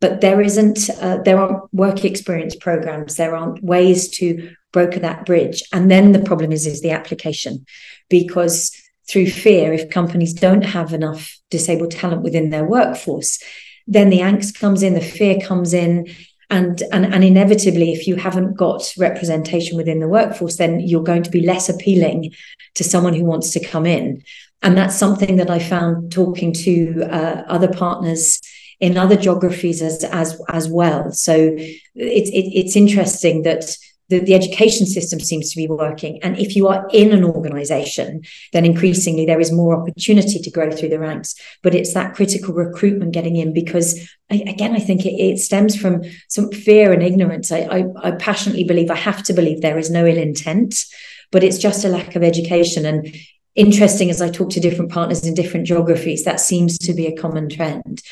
But 0.00 0.20
there 0.20 0.40
isn't 0.40 0.90
uh, 1.00 1.18
there 1.24 1.38
aren't 1.38 1.72
work 1.72 2.04
experience 2.04 2.56
programs. 2.56 3.16
There 3.16 3.36
aren't 3.36 3.62
ways 3.62 4.08
to 4.18 4.54
broker 4.72 4.98
that 5.00 5.24
bridge. 5.24 5.62
And 5.72 5.90
then 5.90 6.12
the 6.12 6.18
problem 6.18 6.52
is 6.52 6.66
is 6.66 6.80
the 6.80 6.90
application 6.90 7.64
because 8.08 8.72
through 9.08 9.26
fear 9.26 9.72
if 9.72 9.90
companies 9.90 10.32
don't 10.32 10.62
have 10.62 10.92
enough 10.92 11.38
disabled 11.50 11.90
talent 11.90 12.22
within 12.22 12.50
their 12.50 12.64
workforce 12.64 13.42
then 13.86 14.10
the 14.10 14.20
angst 14.20 14.58
comes 14.58 14.82
in 14.82 14.94
the 14.94 15.00
fear 15.00 15.38
comes 15.40 15.74
in 15.74 16.06
and, 16.50 16.82
and 16.92 17.06
and 17.12 17.24
inevitably 17.24 17.92
if 17.92 18.06
you 18.06 18.16
haven't 18.16 18.54
got 18.56 18.92
representation 18.98 19.76
within 19.76 20.00
the 20.00 20.08
workforce 20.08 20.56
then 20.56 20.80
you're 20.80 21.02
going 21.02 21.22
to 21.22 21.30
be 21.30 21.40
less 21.40 21.68
appealing 21.68 22.32
to 22.74 22.84
someone 22.84 23.14
who 23.14 23.24
wants 23.24 23.50
to 23.50 23.64
come 23.64 23.86
in 23.86 24.22
and 24.62 24.76
that's 24.76 24.96
something 24.96 25.36
that 25.36 25.50
i 25.50 25.58
found 25.58 26.10
talking 26.12 26.52
to 26.52 27.02
uh, 27.10 27.44
other 27.48 27.68
partners 27.68 28.40
in 28.80 28.96
other 28.96 29.16
geographies 29.16 29.82
as 29.82 30.04
as 30.04 30.40
as 30.48 30.68
well. 30.68 31.10
So 31.10 31.54
it's 31.56 32.30
it, 32.30 32.46
it's 32.60 32.76
interesting 32.76 33.42
that 33.42 33.76
the, 34.08 34.20
the 34.20 34.34
education 34.34 34.86
system 34.86 35.18
seems 35.18 35.50
to 35.50 35.56
be 35.56 35.66
working. 35.66 36.22
And 36.22 36.38
if 36.38 36.54
you 36.54 36.68
are 36.68 36.86
in 36.92 37.12
an 37.12 37.24
organization, 37.24 38.22
then 38.52 38.64
increasingly 38.64 39.24
there 39.24 39.40
is 39.40 39.52
more 39.52 39.74
opportunity 39.74 40.38
to 40.38 40.50
grow 40.50 40.70
through 40.70 40.90
the 40.90 40.98
ranks. 40.98 41.34
But 41.62 41.74
it's 41.74 41.94
that 41.94 42.14
critical 42.14 42.54
recruitment 42.54 43.12
getting 43.12 43.36
in 43.36 43.52
because, 43.52 44.08
again, 44.30 44.74
I 44.74 44.78
think 44.80 45.06
it, 45.06 45.14
it 45.14 45.38
stems 45.38 45.74
from 45.76 46.02
some 46.28 46.50
fear 46.50 46.92
and 46.92 47.02
ignorance. 47.02 47.50
I, 47.50 47.60
I, 47.60 47.84
I 48.02 48.10
passionately 48.12 48.64
believe, 48.64 48.90
I 48.90 48.96
have 48.96 49.22
to 49.24 49.32
believe 49.32 49.60
there 49.60 49.78
is 49.78 49.90
no 49.90 50.06
ill 50.06 50.18
intent, 50.18 50.84
but 51.32 51.42
it's 51.42 51.58
just 51.58 51.84
a 51.84 51.88
lack 51.88 52.14
of 52.14 52.22
education. 52.22 52.84
And 52.84 53.16
interesting 53.54 54.10
as 54.10 54.20
I 54.20 54.28
talk 54.28 54.50
to 54.50 54.60
different 54.60 54.92
partners 54.92 55.26
in 55.26 55.34
different 55.34 55.66
geographies, 55.66 56.24
that 56.24 56.40
seems 56.40 56.76
to 56.78 56.92
be 56.92 57.06
a 57.06 57.16
common 57.16 57.48
trend 57.48 58.02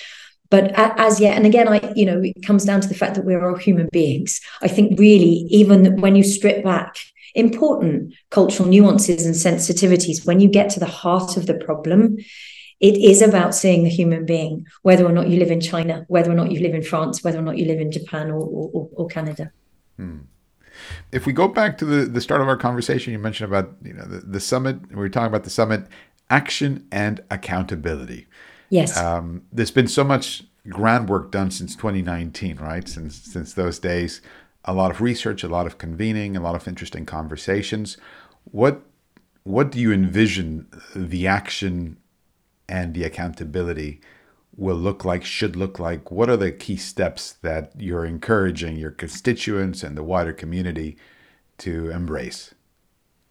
but 0.52 0.70
as 0.76 1.18
yet 1.18 1.34
and 1.34 1.46
again 1.46 1.66
i 1.66 1.80
you 1.96 2.04
know 2.04 2.20
it 2.22 2.46
comes 2.46 2.64
down 2.64 2.80
to 2.80 2.86
the 2.86 2.94
fact 2.94 3.14
that 3.14 3.24
we're 3.24 3.44
all 3.48 3.56
human 3.56 3.88
beings. 3.90 4.40
I 4.60 4.68
think 4.68 5.00
really 5.00 5.34
even 5.60 6.00
when 6.02 6.14
you 6.14 6.22
strip 6.22 6.62
back 6.62 6.94
important 7.34 8.14
cultural 8.30 8.68
nuances 8.68 9.24
and 9.24 9.34
sensitivities 9.34 10.26
when 10.26 10.38
you 10.38 10.48
get 10.50 10.68
to 10.70 10.78
the 10.78 10.94
heart 11.00 11.38
of 11.38 11.46
the 11.46 11.54
problem 11.54 12.18
it 12.80 12.96
is 12.98 13.22
about 13.22 13.54
seeing 13.54 13.84
the 13.84 13.96
human 13.98 14.26
being 14.26 14.66
whether 14.82 15.06
or 15.06 15.12
not 15.12 15.28
you 15.30 15.38
live 15.38 15.50
in 15.50 15.62
china 15.62 16.04
whether 16.08 16.30
or 16.30 16.34
not 16.34 16.52
you 16.52 16.60
live 16.60 16.74
in 16.74 16.82
france 16.82 17.24
whether 17.24 17.38
or 17.38 17.46
not 17.48 17.56
you 17.56 17.64
live 17.64 17.80
in 17.80 17.90
japan 17.90 18.30
or, 18.30 18.42
or, 18.74 18.90
or 18.92 19.06
canada. 19.06 19.50
Hmm. 19.96 20.18
if 21.10 21.24
we 21.24 21.32
go 21.32 21.48
back 21.48 21.78
to 21.78 21.86
the, 21.86 22.04
the 22.04 22.20
start 22.20 22.42
of 22.42 22.48
our 22.48 22.58
conversation 22.58 23.14
you 23.14 23.18
mentioned 23.18 23.50
about 23.50 23.76
you 23.82 23.94
know 23.94 24.04
the, 24.04 24.18
the 24.18 24.40
summit 24.40 24.76
we 24.90 24.96
were 24.96 25.08
talking 25.08 25.28
about 25.28 25.44
the 25.44 25.56
summit 25.60 25.86
action 26.28 26.86
and 26.92 27.22
accountability 27.30 28.26
Yes. 28.72 28.96
Um, 28.96 29.42
there's 29.52 29.70
been 29.70 29.86
so 29.86 30.02
much 30.02 30.44
groundwork 30.70 31.30
done 31.30 31.50
since 31.50 31.76
2019, 31.76 32.56
right? 32.56 32.88
Since 32.88 33.16
since 33.16 33.52
those 33.52 33.78
days, 33.78 34.22
a 34.64 34.72
lot 34.72 34.90
of 34.90 35.02
research, 35.02 35.44
a 35.44 35.48
lot 35.48 35.66
of 35.66 35.76
convening, 35.76 36.38
a 36.38 36.40
lot 36.40 36.54
of 36.54 36.66
interesting 36.66 37.04
conversations. 37.04 37.98
What 38.44 38.80
what 39.42 39.70
do 39.70 39.78
you 39.78 39.92
envision 39.92 40.68
the 40.96 41.26
action 41.26 41.98
and 42.66 42.94
the 42.94 43.04
accountability 43.04 44.00
will 44.56 44.76
look 44.76 45.04
like, 45.04 45.22
should 45.22 45.54
look 45.54 45.78
like? 45.78 46.10
What 46.10 46.30
are 46.30 46.38
the 46.38 46.50
key 46.50 46.76
steps 46.76 47.32
that 47.42 47.72
you're 47.76 48.06
encouraging 48.06 48.76
your 48.78 48.90
constituents 48.90 49.82
and 49.82 49.98
the 49.98 50.02
wider 50.02 50.32
community 50.32 50.96
to 51.58 51.90
embrace? 51.90 52.54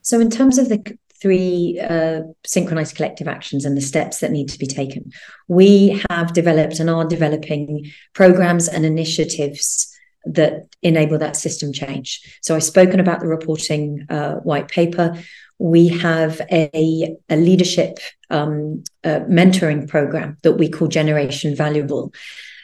So, 0.03 0.19
in 0.19 0.29
terms 0.29 0.59
of 0.59 0.69
the 0.69 0.97
three 1.21 1.79
uh, 1.79 2.21
synchronized 2.45 2.95
collective 2.95 3.27
actions 3.27 3.65
and 3.65 3.77
the 3.77 3.81
steps 3.81 4.19
that 4.19 4.31
need 4.31 4.49
to 4.49 4.59
be 4.59 4.67
taken. 4.67 5.11
We 5.47 6.01
have 6.09 6.33
developed 6.33 6.79
and 6.79 6.89
are 6.89 7.05
developing 7.05 7.91
programs 8.13 8.67
and 8.67 8.85
initiatives 8.85 9.87
that 10.25 10.67
enable 10.81 11.17
that 11.17 11.35
system 11.35 11.73
change. 11.73 12.39
So 12.41 12.55
I've 12.55 12.63
spoken 12.63 12.99
about 12.99 13.19
the 13.19 13.27
reporting 13.27 14.05
uh, 14.09 14.35
white 14.35 14.67
paper. 14.67 15.17
We 15.57 15.87
have 15.89 16.41
a, 16.51 17.15
a 17.29 17.35
leadership 17.35 17.99
um, 18.29 18.83
uh, 19.03 19.21
mentoring 19.21 19.87
program 19.87 20.37
that 20.43 20.53
we 20.53 20.69
call 20.69 20.87
Generation 20.87 21.55
Valuable. 21.55 22.13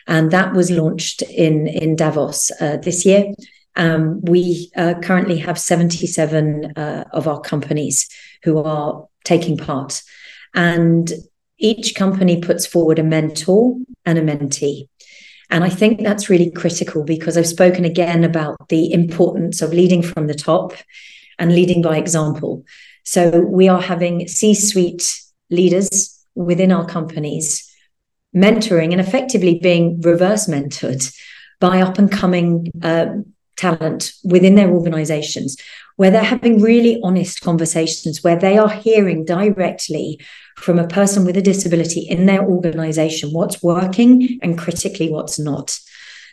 And 0.08 0.32
that 0.32 0.54
was 0.54 0.72
launched 0.72 1.22
in, 1.22 1.68
in 1.68 1.96
Davos 1.96 2.52
uh, 2.62 2.78
this 2.78 3.06
year. 3.06 3.34
Um, 3.78 4.22
we 4.22 4.72
uh, 4.76 4.96
currently 5.02 5.38
have 5.38 5.58
77 5.60 6.74
uh, 6.76 7.06
of 7.14 7.28
our 7.28 7.40
companies 7.40 8.10
who 8.44 8.58
are 8.62 9.08
taking 9.24 9.56
part. 9.56 10.02
And 10.54 11.12
each 11.60 11.96
company 11.96 12.42
puts 12.42 12.66
forward 12.66 13.00
a 13.00 13.04
mentor 13.04 13.78
and 14.06 14.18
a 14.18 14.22
mentee. 14.22 14.90
And 15.50 15.64
I 15.64 15.70
think 15.70 16.02
that's 16.02 16.30
really 16.30 16.52
critical 16.52 17.04
because 17.04 17.38
I've 17.38 17.48
spoken 17.48 17.86
again 17.86 18.24
about 18.24 18.58
the 18.70 18.92
importance 18.92 19.62
of 19.62 19.74
leading 19.74 20.02
from 20.02 20.28
the 20.28 20.34
top 20.34 20.74
and 21.40 21.56
leading 21.56 21.82
by 21.82 21.98
example. 21.98 22.66
So 23.06 23.40
we 23.40 23.70
are 23.70 23.82
having 23.82 24.28
C 24.28 24.54
suite 24.54 25.22
leaders 25.50 26.26
within 26.36 26.72
our 26.72 26.86
companies 26.86 27.64
mentoring 28.36 28.92
and 28.92 29.00
effectively 29.00 29.60
being 29.60 30.02
reverse 30.02 30.48
mentored 30.48 31.16
by 31.60 31.82
up 31.82 31.98
and 31.98 32.12
coming 32.12 32.72
uh, 32.84 33.08
talent 33.58 34.14
within 34.24 34.56
their 34.56 34.70
organizations, 34.70 35.58
where 35.98 36.12
they're 36.12 36.24
having 36.24 36.62
really 36.62 37.00
honest 37.04 37.42
conversations, 37.42 38.24
where 38.24 38.38
they 38.38 38.58
are 38.58 38.70
hearing 38.70 39.26
directly 39.26 40.20
from 40.58 40.80
a 40.80 40.88
person 40.88 41.26
with 41.26 41.36
a 41.36 41.42
disability 41.42 42.02
in 42.02 42.26
their 42.26 42.44
organization 42.44 43.32
what's 43.32 43.62
working 43.62 44.40
and 44.42 44.58
critically 44.58 45.10
what's 45.10 45.38
not. 45.38 45.78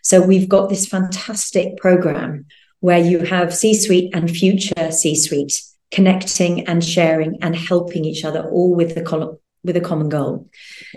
So 0.02 0.20
we've 0.20 0.48
got 0.48 0.68
this 0.68 0.86
fantastic 0.86 1.78
program 1.78 2.46
where 2.80 2.98
you 2.98 3.20
have 3.20 3.54
C 3.54 3.74
suite 3.74 4.14
and 4.14 4.30
future 4.30 4.92
C 4.92 5.16
suite 5.16 5.62
connecting 5.90 6.66
and 6.66 6.84
sharing 6.84 7.38
and 7.42 7.56
helping 7.56 8.04
each 8.04 8.24
other 8.24 8.48
all 8.50 8.74
with 8.74 8.94
the 8.94 9.02
with 9.64 9.76
a 9.76 9.80
common 9.80 10.08
goal. 10.08 10.48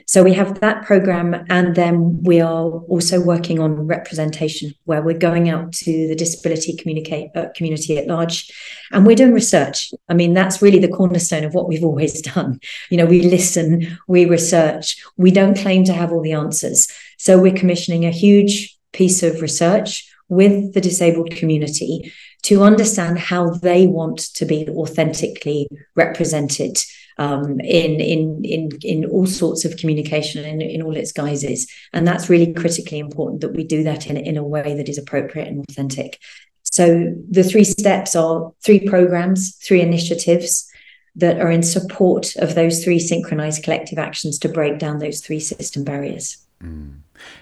So 0.06 0.24
we 0.24 0.34
have 0.34 0.60
that 0.60 0.86
program, 0.86 1.46
and 1.50 1.76
then 1.76 2.22
we 2.22 2.42
are 2.42 2.66
also 2.66 3.22
working 3.22 3.60
on 3.60 3.88
representation, 3.88 4.74
where 4.84 5.02
we're 5.02 5.18
going 5.18 5.50
out 5.50 5.74
to 5.74 6.08
the 6.08 6.16
disability 6.16 6.76
communicate, 6.76 7.30
uh, 7.36 7.48
community 7.56 7.98
at 7.98 8.08
large, 8.08 8.52
and 8.92 9.06
we're 9.06 9.16
doing 9.16 9.34
research. 9.34 9.92
I 10.10 10.14
mean, 10.14 10.34
that's 10.34 10.62
really 10.62 10.80
the 10.80 10.90
cornerstone 10.90 11.46
of 11.46 11.54
what 11.54 11.68
we've 11.68 11.84
always 11.84 12.22
done. 12.34 12.60
You 12.90 12.98
know, 12.98 13.06
we 13.06 13.22
listen, 13.22 13.98
we 14.08 14.26
research, 14.26 15.02
we 15.16 15.32
don't 15.32 15.58
claim 15.58 15.86
to 15.86 15.94
have 15.94 16.12
all 16.12 16.22
the 16.22 16.34
answers. 16.34 16.88
So 17.18 17.40
we're 17.40 17.54
commissioning 17.54 18.06
a 18.06 18.12
huge 18.12 18.78
piece 18.92 19.24
of 19.24 19.42
research 19.42 20.12
with 20.30 20.74
the 20.74 20.82
disabled 20.82 21.32
community 21.32 22.12
to 22.44 22.64
understand 22.64 23.18
how 23.18 23.50
they 23.50 23.88
want 23.88 24.20
to 24.36 24.46
be 24.46 24.68
authentically 24.70 25.68
represented 25.96 26.78
um, 27.18 27.60
in 27.60 28.00
in 28.00 28.44
in 28.44 28.70
in 28.82 29.06
all 29.06 29.26
sorts 29.26 29.66
of 29.66 29.78
communication 29.78 30.46
in, 30.46 30.62
in 30.62 30.82
all 30.82 30.96
its 30.96 31.12
guises, 31.12 31.72
and 31.94 32.08
that's 32.08 32.30
really 32.30 32.54
critically 32.54 33.00
important 33.00 33.42
that 33.42 33.54
we 33.54 33.64
do 33.64 33.84
that 33.84 34.08
in 34.08 34.18
in 34.18 34.38
a 34.38 34.44
way 34.44 34.76
that 34.76 34.90
is 34.90 34.98
appropriate 34.98 35.48
and 35.48 35.66
authentic. 35.70 36.20
So 36.64 37.16
the 37.30 37.44
three 37.44 37.64
steps 37.64 38.16
are 38.16 38.52
three 38.64 38.88
programs, 38.88 39.56
three 39.56 39.82
initiatives 39.82 40.70
that 41.16 41.40
are 41.40 41.50
in 41.50 41.64
support 41.64 42.36
of 42.36 42.54
those 42.54 42.84
three 42.84 43.00
synchronized 43.00 43.64
collective 43.64 43.98
actions 43.98 44.38
to 44.40 44.50
break 44.50 44.78
down 44.78 45.00
those 45.00 45.22
three 45.22 45.40
system 45.40 45.84
barriers. 45.84 46.38
Mm. 46.64 47.00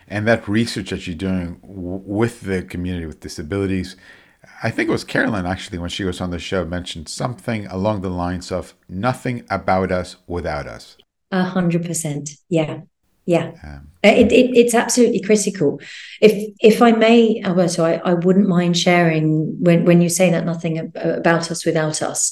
And 0.07 0.27
that 0.27 0.47
research 0.47 0.91
that 0.91 1.05
you're 1.05 1.15
doing 1.15 1.59
w- 1.61 2.01
with 2.05 2.41
the 2.41 2.63
community 2.63 3.05
with 3.05 3.19
disabilities, 3.19 3.97
I 4.63 4.71
think 4.71 4.89
it 4.89 4.91
was 4.91 5.03
Caroline 5.03 5.45
actually, 5.45 5.77
when 5.77 5.89
she 5.89 6.03
was 6.03 6.21
on 6.21 6.31
the 6.31 6.39
show, 6.39 6.65
mentioned 6.65 7.09
something 7.09 7.65
along 7.67 8.01
the 8.01 8.09
lines 8.09 8.51
of 8.51 8.73
nothing 8.87 9.45
about 9.49 9.91
us 9.91 10.17
without 10.27 10.67
us. 10.67 10.97
A 11.31 11.43
hundred 11.43 11.85
percent. 11.85 12.31
Yeah. 12.49 12.81
Yeah. 13.25 13.53
Um, 13.63 13.89
it, 14.03 14.31
it, 14.31 14.55
it's 14.55 14.75
absolutely 14.75 15.19
critical. 15.19 15.81
If 16.21 16.53
if 16.59 16.81
I 16.81 16.91
may, 16.91 17.41
Alberto, 17.43 17.83
I, 17.83 17.93
I 18.05 18.13
wouldn't 18.13 18.47
mind 18.47 18.77
sharing 18.77 19.57
when, 19.59 19.83
when 19.83 20.01
you 20.01 20.09
say 20.09 20.29
that 20.29 20.45
nothing 20.45 20.91
about 20.95 21.49
us 21.49 21.65
without 21.65 22.01
us 22.01 22.31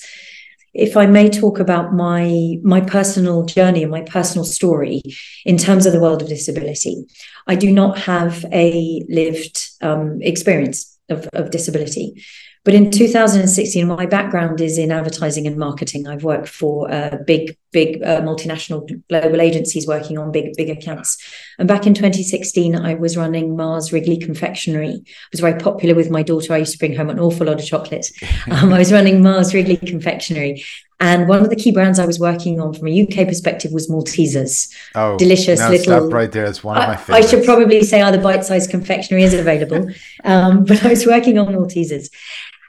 if 0.74 0.98
I 0.98 1.06
may 1.06 1.30
talk 1.30 1.60
about 1.60 1.94
my 1.94 2.58
my 2.64 2.82
personal 2.82 3.46
journey 3.46 3.84
and 3.84 3.92
my 3.92 4.02
personal 4.02 4.44
story 4.44 5.02
in 5.46 5.58
terms 5.58 5.86
of 5.86 5.94
the 5.94 6.00
world 6.00 6.22
of 6.22 6.30
disability, 6.30 7.06
I 7.48 7.56
do 7.56 7.72
not 7.72 7.98
have 8.00 8.46
a 8.52 9.04
lived 9.08 9.70
um, 9.82 10.20
experience 10.22 10.93
of, 11.10 11.28
of 11.34 11.52
disability. 11.52 12.24
But 12.66 12.74
in 12.74 12.92
2016, 12.92 13.88
my 13.88 14.06
background 14.06 14.62
is 14.62 14.78
in 14.78 14.92
advertising 14.92 15.48
and 15.48 15.58
marketing. 15.58 16.08
I've 16.08 16.24
worked 16.24 16.48
for 16.48 16.90
a 16.90 17.20
big, 17.26 17.58
big 17.74 18.02
uh, 18.02 18.22
multinational 18.22 18.88
global 19.10 19.42
agencies 19.42 19.86
working 19.86 20.18
on 20.18 20.32
big, 20.32 20.56
big 20.56 20.70
accounts. 20.70 21.18
And 21.60 21.68
back 21.68 21.86
in 21.86 21.94
2016, 21.94 22.76
I 22.76 22.94
was 22.94 23.18
running 23.18 23.58
Mars 23.58 23.92
Wrigley 23.92 24.18
Confectionery. 24.18 24.94
it 24.94 25.32
was 25.32 25.42
very 25.42 25.60
popular 25.60 25.96
with 25.96 26.10
my 26.10 26.24
daughter. 26.24 26.54
I 26.54 26.58
used 26.58 26.74
to 26.74 26.78
bring 26.78 26.96
home 26.96 27.10
an 27.10 27.20
awful 27.20 27.48
lot 27.48 27.60
of 27.60 27.66
chocolate. 27.66 28.08
Um, 28.54 28.72
I 28.74 28.78
was 28.78 28.92
running 28.92 29.24
Mars 29.24 29.54
Wrigley 29.54 29.78
Confectionery. 29.78 30.64
And 31.00 31.28
one 31.28 31.42
of 31.42 31.50
the 31.50 31.56
key 31.56 31.72
brands 31.72 31.98
I 31.98 32.06
was 32.06 32.20
working 32.20 32.62
on 32.62 32.74
from 32.74 32.88
a 32.88 33.02
UK 33.02 33.28
perspective 33.28 33.72
was 33.72 33.90
Maltesers. 33.90 34.72
Oh, 34.96 35.18
delicious 35.18 35.60
no, 35.60 35.70
little. 35.70 35.84
Stop 35.84 36.14
right 36.14 36.32
there. 36.32 36.46
It's 36.46 36.64
one 36.64 36.78
of 36.78 36.88
my 36.88 36.96
favorites. 36.96 37.28
I 37.28 37.30
should 37.30 37.46
probably 37.46 37.84
say 37.84 38.02
other 38.02 38.22
bite-sized 38.22 38.70
confectionery 38.70 39.24
is 39.24 39.34
available, 39.34 39.90
um, 40.24 40.66
but 40.66 40.86
I 40.86 40.90
was 40.90 41.06
working 41.06 41.38
on 41.38 41.48
Maltesers, 41.48 42.10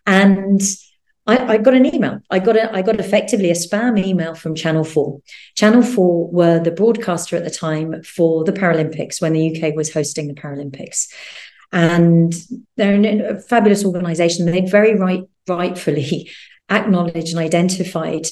and 0.06 0.60
I, 1.26 1.54
I, 1.54 1.58
got 1.58 1.74
an 1.74 1.86
email. 1.86 2.20
I 2.30 2.38
got 2.38 2.56
a, 2.56 2.74
I 2.74 2.82
got 2.82 3.00
effectively 3.00 3.50
a 3.50 3.54
spam 3.54 3.98
email 3.98 4.34
from 4.34 4.54
Channel 4.54 4.84
Four. 4.84 5.20
Channel 5.56 5.82
Four 5.82 6.28
were 6.30 6.58
the 6.58 6.70
broadcaster 6.70 7.36
at 7.36 7.44
the 7.44 7.50
time 7.50 8.02
for 8.02 8.44
the 8.44 8.52
Paralympics 8.52 9.22
when 9.22 9.32
the 9.32 9.56
UK 9.56 9.74
was 9.74 9.92
hosting 9.92 10.28
the 10.28 10.34
Paralympics, 10.34 11.10
and 11.72 12.34
they're 12.76 13.30
a 13.36 13.40
fabulous 13.40 13.84
organisation. 13.84 14.46
They 14.46 14.60
very 14.60 14.96
right 14.96 15.22
rightfully 15.48 16.30
acknowledged 16.70 17.30
and 17.30 17.38
identified 17.38 18.26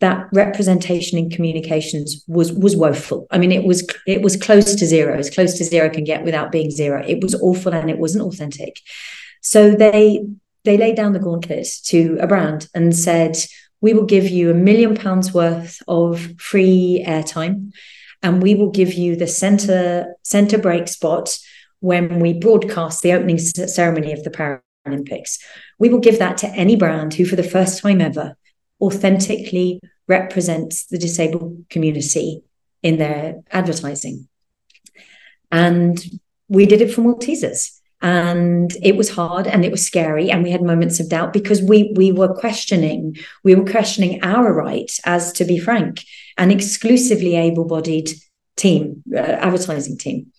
that 0.00 0.28
representation 0.32 1.18
in 1.18 1.28
communications 1.28 2.24
was 2.28 2.52
was 2.52 2.76
woeful. 2.76 3.26
I 3.30 3.38
mean, 3.38 3.52
it 3.52 3.64
was 3.64 3.86
it 4.06 4.22
was 4.22 4.36
close 4.36 4.74
to 4.74 4.86
zero, 4.86 5.18
as 5.18 5.28
close 5.28 5.58
to 5.58 5.64
zero 5.64 5.90
can 5.90 6.04
get 6.04 6.24
without 6.24 6.52
being 6.52 6.70
zero. 6.70 7.04
It 7.06 7.22
was 7.22 7.34
awful 7.34 7.74
and 7.74 7.90
it 7.90 7.98
wasn't 7.98 8.24
authentic. 8.24 8.80
So 9.42 9.72
they 9.72 10.24
they 10.68 10.76
laid 10.76 10.96
down 10.96 11.14
the 11.14 11.18
gauntlet 11.18 11.66
to 11.84 12.18
a 12.20 12.26
brand 12.26 12.68
and 12.74 12.94
said, 12.94 13.34
"We 13.80 13.94
will 13.94 14.04
give 14.04 14.28
you 14.28 14.50
a 14.50 14.54
million 14.68 14.94
pounds 14.94 15.32
worth 15.32 15.80
of 15.88 16.34
free 16.38 17.02
airtime, 17.06 17.72
and 18.22 18.42
we 18.42 18.54
will 18.54 18.70
give 18.70 18.92
you 18.92 19.16
the 19.16 19.26
center 19.26 20.14
center 20.22 20.58
break 20.58 20.86
spot 20.88 21.38
when 21.80 22.20
we 22.20 22.32
broadcast 22.32 23.02
the 23.02 23.12
opening 23.12 23.38
ceremony 23.38 24.12
of 24.12 24.22
the 24.24 24.30
Paralympics. 24.30 25.38
We 25.78 25.88
will 25.88 26.00
give 26.00 26.18
that 26.18 26.36
to 26.38 26.48
any 26.48 26.76
brand 26.76 27.14
who, 27.14 27.24
for 27.24 27.36
the 27.36 27.42
first 27.56 27.80
time 27.82 28.00
ever, 28.00 28.36
authentically 28.80 29.80
represents 30.06 30.86
the 30.86 30.98
disabled 30.98 31.64
community 31.70 32.42
in 32.82 32.98
their 32.98 33.40
advertising. 33.50 34.28
And 35.50 35.98
we 36.48 36.66
did 36.66 36.80
it 36.80 36.92
for 36.92 37.02
Maltesers. 37.02 37.77
And 38.00 38.70
it 38.82 38.96
was 38.96 39.10
hard 39.10 39.46
and 39.46 39.64
it 39.64 39.72
was 39.72 39.84
scary. 39.84 40.30
And 40.30 40.44
we 40.44 40.50
had 40.50 40.62
moments 40.62 41.00
of 41.00 41.08
doubt 41.08 41.32
because 41.32 41.60
we 41.62 41.92
we 41.96 42.12
were 42.12 42.32
questioning, 42.32 43.16
we 43.42 43.54
were 43.54 43.68
questioning 43.68 44.22
our 44.22 44.52
right 44.52 44.90
as 45.04 45.32
to 45.32 45.44
be 45.44 45.58
frank, 45.58 46.04
an 46.36 46.50
exclusively 46.50 47.34
able-bodied 47.34 48.10
team, 48.56 49.02
uh, 49.14 49.18
advertising 49.18 49.98
team. 49.98 50.32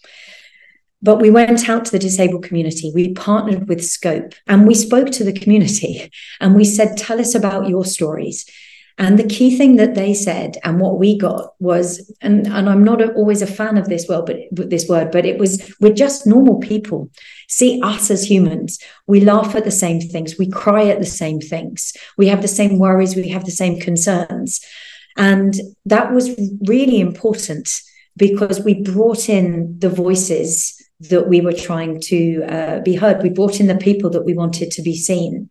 But 1.02 1.22
we 1.22 1.30
went 1.30 1.70
out 1.70 1.86
to 1.86 1.92
the 1.92 2.00
disabled 2.00 2.44
community. 2.44 2.92
We 2.94 3.14
partnered 3.14 3.70
with 3.70 3.86
Scope 3.86 4.34
and 4.48 4.68
we 4.68 4.74
spoke 4.74 5.12
to 5.12 5.24
the 5.24 5.34
community 5.34 6.12
and 6.42 6.56
we 6.56 6.66
said, 6.66 6.98
Tell 6.98 7.20
us 7.20 7.36
about 7.36 7.70
your 7.70 7.86
stories. 7.86 8.46
And 9.00 9.18
the 9.18 9.28
key 9.28 9.58
thing 9.58 9.78
that 9.78 9.96
they 9.96 10.14
said 10.14 10.58
and 10.66 10.82
what 10.82 11.00
we 11.00 11.18
got 11.18 11.54
was, 11.60 12.14
and, 12.20 12.46
and 12.48 12.70
I'm 12.70 12.84
not 12.84 13.02
always 13.16 13.42
a 13.42 13.48
fan 13.48 13.78
of 13.78 13.88
this 13.88 14.08
word, 14.10 14.30
but 14.52 14.70
this 14.70 14.90
word, 14.90 15.10
but 15.12 15.26
it 15.26 15.40
was 15.40 15.74
we're 15.80 15.94
just 15.94 16.28
normal 16.28 16.60
people. 16.60 17.10
See 17.48 17.82
us 17.82 18.12
as 18.12 18.30
humans. 18.30 18.78
We 19.08 19.22
laugh 19.22 19.56
at 19.56 19.64
the 19.64 19.72
same 19.72 20.02
things. 20.02 20.38
We 20.38 20.50
cry 20.50 20.90
at 20.90 21.00
the 21.00 21.06
same 21.06 21.40
things. 21.40 21.94
We 22.18 22.28
have 22.28 22.42
the 22.42 22.50
same 22.50 22.78
worries. 22.78 23.16
We 23.16 23.30
have 23.30 23.46
the 23.46 23.52
same 23.52 23.80
concerns. 23.80 24.60
And 25.16 25.56
that 25.86 26.12
was 26.14 26.30
really 26.68 27.00
important 27.00 27.82
because 28.18 28.60
we 28.60 28.82
brought 28.82 29.30
in 29.30 29.80
the 29.80 29.90
voices 29.90 30.76
that 31.00 31.30
we 31.30 31.40
were 31.40 31.54
trying 31.54 32.02
to 32.02 32.44
uh, 32.44 32.80
be 32.82 32.96
heard. 32.96 33.24
We 33.24 33.30
brought 33.30 33.62
in 33.62 33.68
the 33.68 33.78
people 33.78 34.10
that 34.10 34.26
we 34.26 34.34
wanted 34.34 34.72
to 34.72 34.82
be 34.82 34.96
seen, 34.96 35.50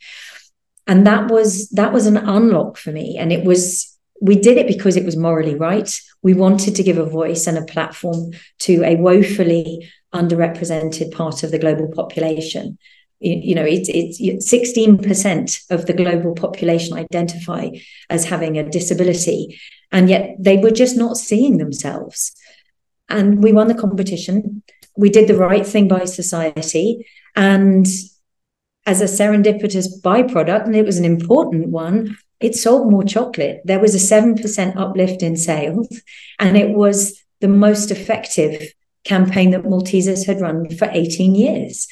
and 0.88 1.06
that 1.06 1.30
was 1.30 1.68
that 1.70 1.92
was 1.92 2.06
an 2.06 2.16
unlock 2.16 2.76
for 2.76 2.90
me. 2.90 3.16
And 3.16 3.32
it 3.32 3.44
was 3.44 3.96
we 4.20 4.34
did 4.34 4.58
it 4.58 4.66
because 4.66 4.96
it 4.96 5.04
was 5.04 5.16
morally 5.16 5.54
right. 5.54 5.90
We 6.22 6.34
wanted 6.34 6.74
to 6.74 6.82
give 6.82 6.98
a 6.98 7.04
voice 7.04 7.46
and 7.46 7.56
a 7.56 7.64
platform 7.64 8.32
to 8.60 8.82
a 8.82 8.96
woefully 8.96 9.88
underrepresented 10.12 11.12
part 11.12 11.44
of 11.44 11.52
the 11.52 11.58
global 11.58 11.88
population. 11.88 12.78
You, 13.20 13.40
you 13.42 13.54
know, 13.54 13.64
it's 13.64 13.88
it's 13.88 14.48
sixteen 14.48 14.98
percent 14.98 15.60
of 15.70 15.86
the 15.86 15.92
global 15.92 16.34
population 16.34 16.96
identify 16.96 17.68
as 18.10 18.24
having 18.24 18.58
a 18.58 18.68
disability, 18.68 19.60
and 19.92 20.08
yet 20.08 20.36
they 20.40 20.56
were 20.56 20.72
just 20.72 20.96
not 20.96 21.16
seeing 21.16 21.58
themselves. 21.58 22.32
And 23.08 23.42
we 23.42 23.52
won 23.52 23.68
the 23.68 23.74
competition 23.74 24.62
we 24.98 25.08
did 25.08 25.28
the 25.28 25.36
right 25.36 25.64
thing 25.64 25.86
by 25.86 26.04
society. 26.04 27.06
And 27.36 27.86
as 28.88 29.02
a 29.02 29.04
serendipitous 29.04 30.00
byproduct, 30.02 30.64
and 30.64 30.74
it 30.74 30.86
was 30.86 30.96
an 30.96 31.04
important 31.04 31.68
one, 31.68 32.16
it 32.40 32.54
sold 32.54 32.90
more 32.90 33.04
chocolate. 33.04 33.60
There 33.66 33.78
was 33.78 33.94
a 33.94 34.14
7% 34.14 34.76
uplift 34.76 35.22
in 35.22 35.36
sales, 35.36 36.00
and 36.38 36.56
it 36.56 36.70
was 36.70 37.22
the 37.42 37.48
most 37.48 37.90
effective 37.90 38.72
campaign 39.04 39.50
that 39.50 39.64
Maltesers 39.64 40.26
had 40.26 40.40
run 40.40 40.70
for 40.70 40.88
18 40.90 41.34
years. 41.34 41.86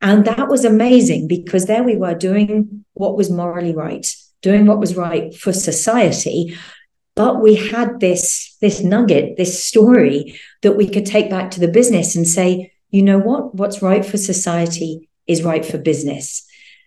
And 0.00 0.24
that 0.24 0.48
was 0.48 0.64
amazing 0.64 1.28
because 1.28 1.66
there 1.66 1.82
we 1.82 1.96
were 1.96 2.14
doing 2.14 2.86
what 2.94 3.18
was 3.18 3.30
morally 3.30 3.74
right, 3.74 4.06
doing 4.40 4.64
what 4.64 4.80
was 4.80 4.96
right 4.96 5.34
for 5.34 5.52
society, 5.52 6.56
but 7.14 7.42
we 7.42 7.56
had 7.56 8.00
this 8.00 8.56
this 8.60 8.80
nugget 8.80 9.36
this 9.36 9.64
story 9.64 10.40
that 10.62 10.76
we 10.76 10.88
could 10.88 11.04
take 11.04 11.28
back 11.28 11.50
to 11.50 11.60
the 11.60 11.66
business 11.78 12.14
and 12.14 12.28
say 12.28 12.72
you 12.90 13.02
know 13.02 13.18
what 13.18 13.56
what's 13.56 13.82
right 13.82 14.06
for 14.06 14.16
society 14.16 15.08
is 15.28 15.44
right 15.44 15.64
for 15.64 15.78
business. 15.78 16.44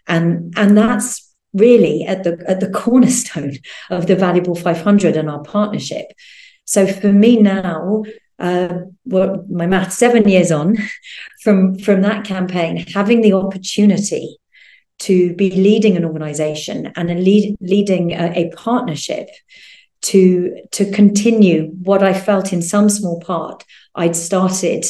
And 0.08 0.54
and 0.58 0.77
that's 0.77 1.34
really 1.54 2.04
at 2.06 2.23
the 2.23 2.43
at 2.47 2.60
the 2.60 2.69
cornerstone 2.82 3.58
of 3.89 4.08
the 4.08 4.15
valuable 4.15 4.56
500 4.56 5.15
and 5.15 5.30
our 5.30 5.43
partnership. 5.43 6.08
So 6.65 6.88
for 6.88 7.13
me 7.13 7.41
now 7.41 8.04
uh, 8.39 8.80
well, 9.06 9.45
my 9.49 9.67
math 9.67 9.93
seven 9.93 10.27
years 10.27 10.51
on 10.51 10.75
from 11.43 11.77
from 11.77 12.01
that 12.01 12.25
campaign 12.25 12.77
having 12.93 13.21
the 13.21 13.34
opportunity 13.34 14.38
to 14.97 15.34
be 15.36 15.51
leading 15.51 15.95
an 15.97 16.06
organization 16.06 16.91
and 16.95 17.10
a 17.10 17.15
lead, 17.15 17.56
leading 17.60 18.12
a, 18.12 18.34
a 18.36 18.51
partnership 18.56 19.30
to 20.01 20.63
to 20.71 20.91
continue 20.91 21.67
what 21.84 22.04
I 22.04 22.13
felt 22.13 22.51
in 22.51 22.62
some 22.62 22.89
small 22.89 23.19
part 23.19 23.63
I'd 23.93 24.15
started 24.15 24.86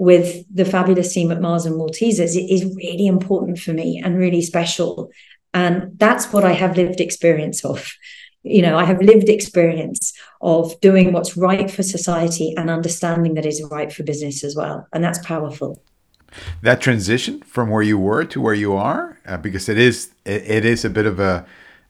with 0.00 0.46
the 0.50 0.64
fabulous 0.64 1.12
team 1.12 1.30
at 1.30 1.42
Mars 1.42 1.66
and 1.66 1.78
Maltesers 1.78 2.34
is 2.34 2.64
really 2.74 3.06
important 3.06 3.58
for 3.58 3.74
me 3.74 4.00
and 4.02 4.16
really 4.16 4.40
special. 4.40 5.10
And 5.52 5.98
that's 5.98 6.32
what 6.32 6.42
I 6.42 6.52
have 6.52 6.78
lived 6.78 7.02
experience 7.02 7.62
of. 7.66 7.92
You 8.42 8.62
know, 8.62 8.78
I 8.78 8.86
have 8.86 9.02
lived 9.02 9.28
experience 9.28 10.14
of 10.40 10.80
doing 10.80 11.12
what's 11.12 11.36
right 11.36 11.70
for 11.70 11.82
society 11.82 12.54
and 12.56 12.70
understanding 12.70 13.34
that 13.34 13.44
is 13.44 13.62
right 13.70 13.92
for 13.92 14.02
business 14.02 14.42
as 14.42 14.56
well. 14.56 14.88
And 14.94 15.04
that's 15.04 15.18
powerful. 15.18 15.82
That 16.62 16.80
transition 16.80 17.42
from 17.42 17.68
where 17.68 17.82
you 17.82 17.98
were 17.98 18.24
to 18.24 18.40
where 18.40 18.54
you 18.54 18.72
are, 18.72 19.18
uh, 19.26 19.36
because 19.36 19.68
it 19.68 19.76
is 19.76 20.14
it, 20.24 20.42
it 20.46 20.64
is 20.64 20.82
a 20.82 20.88
bit 20.88 21.04
of 21.04 21.20
a 21.20 21.44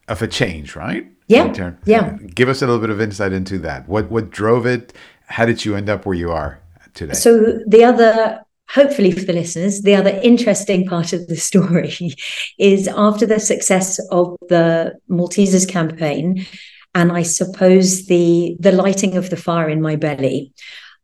of 0.08 0.20
a 0.20 0.26
change, 0.26 0.74
right? 0.74 1.06
Yeah. 1.28 1.74
Yeah. 1.84 2.16
Give 2.34 2.48
us 2.48 2.60
a 2.60 2.66
little 2.66 2.80
bit 2.80 2.90
of 2.90 3.00
insight 3.00 3.32
into 3.32 3.56
that. 3.60 3.88
What 3.88 4.10
what 4.10 4.30
drove 4.30 4.66
it? 4.66 4.92
How 5.26 5.46
did 5.46 5.64
you 5.64 5.76
end 5.76 5.88
up 5.88 6.04
where 6.04 6.16
you 6.16 6.32
are 6.32 6.58
today? 6.94 7.14
So 7.14 7.60
the 7.66 7.84
other 7.84 8.40
hopefully 8.74 9.10
for 9.10 9.24
the 9.24 9.32
listeners, 9.32 9.82
the 9.82 9.96
other 9.96 10.20
interesting 10.22 10.86
part 10.86 11.12
of 11.12 11.26
the 11.26 11.36
story 11.36 12.14
is 12.58 12.88
after 12.88 13.26
the 13.26 13.40
success 13.40 13.98
of 14.10 14.36
the 14.48 14.94
Maltesers 15.08 15.68
campaign, 15.68 16.46
and 16.94 17.12
I 17.12 17.22
suppose 17.22 18.06
the 18.06 18.56
the 18.60 18.72
lighting 18.72 19.16
of 19.16 19.30
the 19.30 19.36
fire 19.36 19.68
in 19.68 19.82
my 19.82 19.96
belly, 19.96 20.52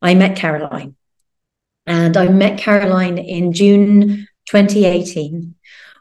I 0.02 0.14
met 0.14 0.36
Caroline. 0.36 0.96
And 1.88 2.16
I 2.16 2.28
met 2.28 2.58
Caroline 2.58 3.16
in 3.16 3.52
June 3.52 4.26
2018 4.46 5.54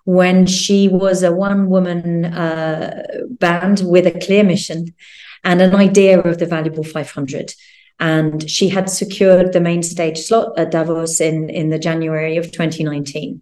when 0.05 0.47
she 0.47 0.87
was 0.87 1.21
a 1.21 1.31
one 1.31 1.69
woman 1.69 2.25
uh, 2.25 3.03
band 3.39 3.81
with 3.85 4.07
a 4.07 4.19
clear 4.19 4.43
mission 4.43 4.95
and 5.43 5.61
an 5.61 5.75
idea 5.75 6.19
of 6.19 6.39
the 6.39 6.45
valuable 6.47 6.83
500 6.83 7.53
and 7.99 8.49
she 8.49 8.69
had 8.69 8.89
secured 8.89 9.53
the 9.53 9.62
main 9.62 9.84
stage 9.84 10.19
slot 10.19 10.58
at 10.58 10.71
Davos 10.71 11.21
in 11.21 11.49
in 11.49 11.69
the 11.69 11.79
January 11.79 12.38
of 12.38 12.51
2019. 12.51 13.41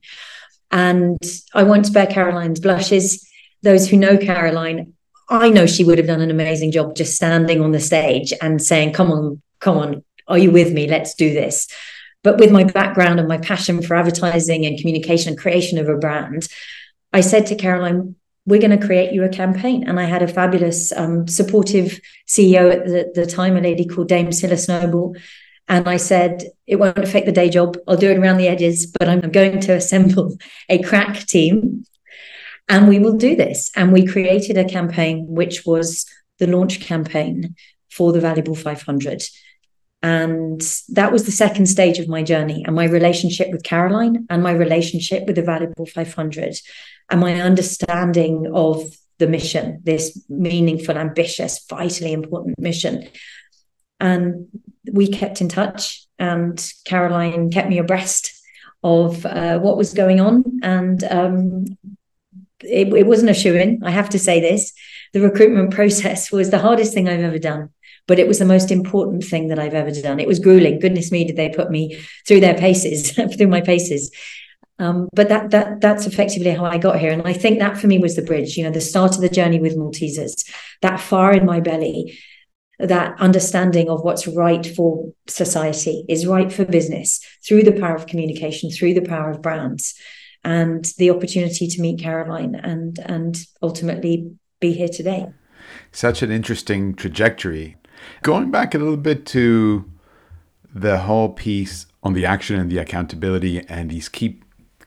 And 0.71 1.19
I 1.53 1.63
won't 1.63 1.85
spare 1.85 2.07
Caroline's 2.07 2.59
blushes. 2.59 3.27
Those 3.61 3.87
who 3.87 3.97
know 3.97 4.17
Caroline, 4.17 4.93
I 5.29 5.49
know 5.49 5.65
she 5.65 5.83
would 5.83 5.97
have 5.97 6.07
done 6.07 6.21
an 6.21 6.31
amazing 6.31 6.71
job 6.71 6.95
just 6.95 7.15
standing 7.15 7.61
on 7.61 7.71
the 7.71 7.79
stage 7.79 8.33
and 8.41 8.61
saying, 8.61 8.93
"Come 8.93 9.11
on, 9.11 9.41
come 9.59 9.77
on, 9.77 10.03
are 10.27 10.37
you 10.37 10.51
with 10.51 10.73
me? 10.73 10.87
Let's 10.87 11.15
do 11.15 11.33
this." 11.33 11.67
But 12.23 12.37
with 12.37 12.51
my 12.51 12.63
background 12.63 13.19
and 13.19 13.27
my 13.27 13.37
passion 13.37 13.81
for 13.81 13.95
advertising 13.95 14.65
and 14.65 14.79
communication 14.79 15.29
and 15.29 15.37
creation 15.37 15.77
of 15.77 15.89
a 15.89 15.97
brand, 15.97 16.47
I 17.11 17.21
said 17.21 17.47
to 17.47 17.55
Caroline, 17.55 18.15
we're 18.45 18.59
going 18.59 18.77
to 18.77 18.85
create 18.85 19.13
you 19.13 19.23
a 19.23 19.29
campaign. 19.29 19.87
And 19.87 19.99
I 19.99 20.03
had 20.03 20.21
a 20.21 20.27
fabulous, 20.27 20.91
um, 20.91 21.27
supportive 21.27 21.99
CEO 22.27 22.71
at 22.71 22.85
the, 22.85 23.11
the, 23.13 23.25
time, 23.25 23.55
a 23.55 23.61
lady 23.61 23.85
called 23.85 24.09
Dame 24.09 24.29
Cilla 24.29 24.59
Snowball. 24.59 25.15
And 25.69 25.87
I 25.87 25.95
said, 25.95 26.43
it 26.67 26.75
won't 26.75 26.97
affect 26.97 27.25
the 27.25 27.31
day 27.31 27.49
job. 27.49 27.77
I'll 27.87 27.95
do 27.95 28.11
it 28.11 28.17
around 28.17 28.37
the 28.37 28.49
edges, 28.49 28.85
but 28.85 29.07
I'm 29.07 29.21
going 29.31 29.61
to 29.61 29.73
assemble 29.73 30.35
a 30.67 30.81
crack 30.83 31.25
team 31.25 31.85
and 32.69 32.87
we 32.87 32.99
will 32.99 33.17
do 33.17 33.35
this. 33.35 33.71
And 33.75 33.91
we 33.91 34.05
created 34.05 34.57
a 34.57 34.65
campaign, 34.65 35.25
which 35.27 35.65
was 35.65 36.05
the 36.39 36.47
launch 36.47 36.81
campaign 36.81 37.55
for 37.89 38.11
the 38.11 38.21
Valuable 38.21 38.55
500. 38.55 39.23
And 40.03 40.61
that 40.89 41.13
was 41.13 41.23
the 41.23 41.31
second 41.31 41.67
stage 41.67 41.97
of 41.97 42.09
my 42.09 42.23
journey 42.23 42.65
and 42.65 42.75
my 42.75 42.83
relationship 42.83 43.49
with 43.51 43.63
Caroline 43.63 44.27
and 44.29 44.43
my 44.43 44.51
relationship 44.51 45.25
with 45.25 45.37
the 45.37 45.41
Valuable 45.41 45.85
500 45.85 46.55
and 47.09 47.21
my 47.21 47.39
understanding 47.41 48.51
of 48.53 48.83
the 49.19 49.27
mission, 49.27 49.79
this 49.83 50.21
meaningful, 50.27 50.97
ambitious, 50.97 51.65
vitally 51.69 52.11
important 52.11 52.59
mission. 52.59 53.07
And 54.01 54.47
we 54.91 55.07
kept 55.07 55.39
in 55.39 55.47
touch, 55.47 56.05
and 56.19 56.73
Caroline 56.83 57.49
kept 57.49 57.69
me 57.69 57.77
abreast 57.77 58.33
of 58.83 59.25
uh, 59.25 59.59
what 59.59 59.77
was 59.77 59.93
going 59.93 60.19
on. 60.19 60.59
And 60.63 61.01
um, 61.05 61.65
it, 62.59 62.93
it 62.93 63.07
wasn't 63.07 63.31
a 63.31 63.33
shoe 63.33 63.55
in, 63.55 63.81
I 63.83 63.91
have 63.91 64.09
to 64.09 64.19
say 64.19 64.41
this. 64.41 64.73
The 65.13 65.21
recruitment 65.21 65.73
process 65.73 66.29
was 66.29 66.49
the 66.49 66.59
hardest 66.59 66.93
thing 66.93 67.07
I've 67.07 67.21
ever 67.21 67.39
done 67.39 67.69
but 68.07 68.19
it 68.19 68.27
was 68.27 68.39
the 68.39 68.45
most 68.45 68.71
important 68.71 69.23
thing 69.23 69.47
that 69.47 69.59
I've 69.59 69.73
ever 69.73 69.91
done. 69.91 70.19
It 70.19 70.27
was 70.27 70.39
grueling. 70.39 70.79
Goodness 70.79 71.11
me, 71.11 71.23
did 71.23 71.37
they 71.37 71.49
put 71.49 71.71
me 71.71 71.99
through 72.27 72.41
their 72.41 72.55
paces, 72.55 73.11
through 73.37 73.47
my 73.47 73.61
paces. 73.61 74.11
Um, 74.79 75.07
but 75.13 75.29
that 75.29 75.51
that 75.51 75.81
that's 75.81 76.07
effectively 76.07 76.51
how 76.51 76.65
I 76.65 76.77
got 76.77 76.99
here, 76.99 77.11
and 77.11 77.21
I 77.25 77.33
think 77.33 77.59
that 77.59 77.77
for 77.77 77.87
me 77.87 77.99
was 77.99 78.15
the 78.15 78.23
bridge. 78.23 78.57
You 78.57 78.63
know, 78.63 78.71
the 78.71 78.81
start 78.81 79.15
of 79.15 79.21
the 79.21 79.29
journey 79.29 79.59
with 79.59 79.77
Maltesers, 79.77 80.49
that 80.81 80.99
fire 80.99 81.33
in 81.33 81.45
my 81.45 81.59
belly, 81.59 82.17
that 82.79 83.19
understanding 83.19 83.87
of 83.89 84.01
what's 84.01 84.27
right 84.27 84.65
for 84.65 85.13
society 85.27 86.03
is 86.09 86.25
right 86.25 86.51
for 86.51 86.65
business 86.65 87.21
through 87.45 87.63
the 87.63 87.79
power 87.79 87.95
of 87.95 88.07
communication, 88.07 88.71
through 88.71 88.95
the 88.95 89.01
power 89.01 89.29
of 89.29 89.43
brands, 89.43 89.93
and 90.43 90.85
the 90.97 91.11
opportunity 91.11 91.67
to 91.67 91.81
meet 91.81 92.01
Caroline 92.01 92.55
and 92.55 92.97
and 93.05 93.45
ultimately 93.61 94.31
be 94.59 94.73
here 94.73 94.89
today. 94.89 95.27
Such 95.91 96.23
an 96.23 96.31
interesting 96.31 96.95
trajectory. 96.95 97.77
Going 98.21 98.51
back 98.51 98.73
a 98.73 98.77
little 98.77 98.97
bit 98.97 99.25
to 99.27 99.89
the 100.73 100.99
whole 100.99 101.29
piece 101.29 101.85
on 102.01 102.13
the 102.13 102.25
action 102.25 102.59
and 102.59 102.71
the 102.71 102.77
accountability 102.77 103.65
and 103.67 103.89
these 103.89 104.09
key 104.09 104.39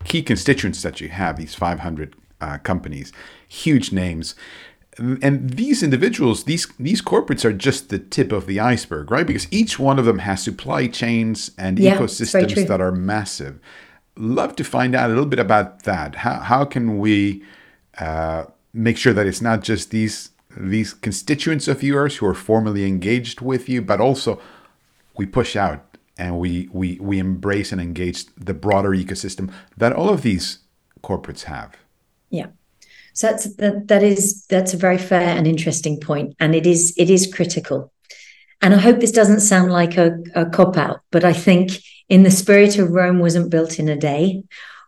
key 0.05 0.23
constituents 0.23 0.83
that 0.83 1.01
you 1.01 1.09
have, 1.09 1.37
these 1.37 1.55
500 1.55 2.15
uh, 2.41 2.59
companies, 2.59 3.13
huge 3.49 3.93
names. 3.93 4.35
And 4.99 5.51
these 5.51 5.83
individuals, 5.83 6.45
these 6.45 6.67
these 6.79 7.03
corporates 7.03 7.45
are 7.45 7.53
just 7.53 7.91
the 7.91 7.99
tip 7.99 8.33
of 8.33 8.47
the 8.47 8.61
iceberg, 8.61 9.11
right? 9.11 9.27
Because 9.27 9.47
each 9.53 9.79
one 9.79 9.99
of 9.99 10.07
them 10.07 10.21
has 10.21 10.43
supply 10.43 10.87
chains 10.87 11.51
and 11.59 11.79
yeah, 11.79 11.99
ecosystems 11.99 12.67
that 12.67 12.81
are 12.81 12.93
massive. 12.93 13.61
Love 14.17 14.57
to 14.57 14.65
find 14.65 14.95
out 14.95 15.07
a 15.07 15.09
little 15.09 15.27
bit 15.27 15.39
about 15.39 15.83
that. 15.83 16.17
How 16.17 16.41
how 16.41 16.65
can 16.65 16.99
we 16.99 17.43
uh, 17.99 18.45
make 18.73 18.97
sure 18.97 19.13
that 19.13 19.27
it's 19.27 19.43
not 19.43 19.63
just 19.63 19.91
these 19.91 20.31
these 20.57 20.95
constituents 20.95 21.69
of 21.69 21.83
yours 21.83 22.17
who 22.17 22.27
are 22.27 22.35
formally 22.35 22.87
engaged 22.87 23.41
with 23.41 23.69
you, 23.69 23.83
but 23.83 24.01
also 24.01 24.41
we 25.17 25.27
push 25.27 25.57
out 25.57 25.97
and 26.19 26.39
we 26.39 26.69
we 26.73 26.99
we 27.01 27.19
embrace 27.19 27.73
and 27.73 27.81
engage 27.81 28.27
the 28.37 28.55
broader 28.55 28.91
ecosystem 28.91 29.53
that 29.77 29.93
all 29.93 30.09
of 30.09 30.23
these 30.23 30.61
corporates 31.03 31.45
have. 31.45 31.77
Yeah. 32.31 32.47
So 33.13 33.29
that's 33.29 33.55
that, 33.57 33.89
that 33.89 34.03
is 34.03 34.47
that's 34.47 34.75
a 34.75 34.79
very 34.79 34.99
fair 34.99 35.37
and 35.37 35.47
interesting 35.47 36.01
point, 36.01 36.35
and 36.39 36.55
it 36.55 36.67
is 36.67 36.95
it 36.97 37.11
is 37.11 37.33
critical. 37.33 37.93
And 38.63 38.75
I 38.75 38.79
hope 38.79 39.01
this 39.01 39.13
doesn't 39.13 39.41
sound 39.41 39.71
like 39.71 39.97
a, 39.99 40.19
a 40.35 40.47
cop 40.47 40.77
out, 40.77 41.01
but 41.11 41.25
I 41.25 41.35
think 41.35 41.73
in 42.09 42.23
the 42.23 42.31
spirit 42.31 42.79
of 42.79 42.91
Rome 42.91 43.19
wasn't 43.19 43.51
built 43.51 43.79
in 43.79 43.89
a 43.89 43.97
day, 43.97 44.45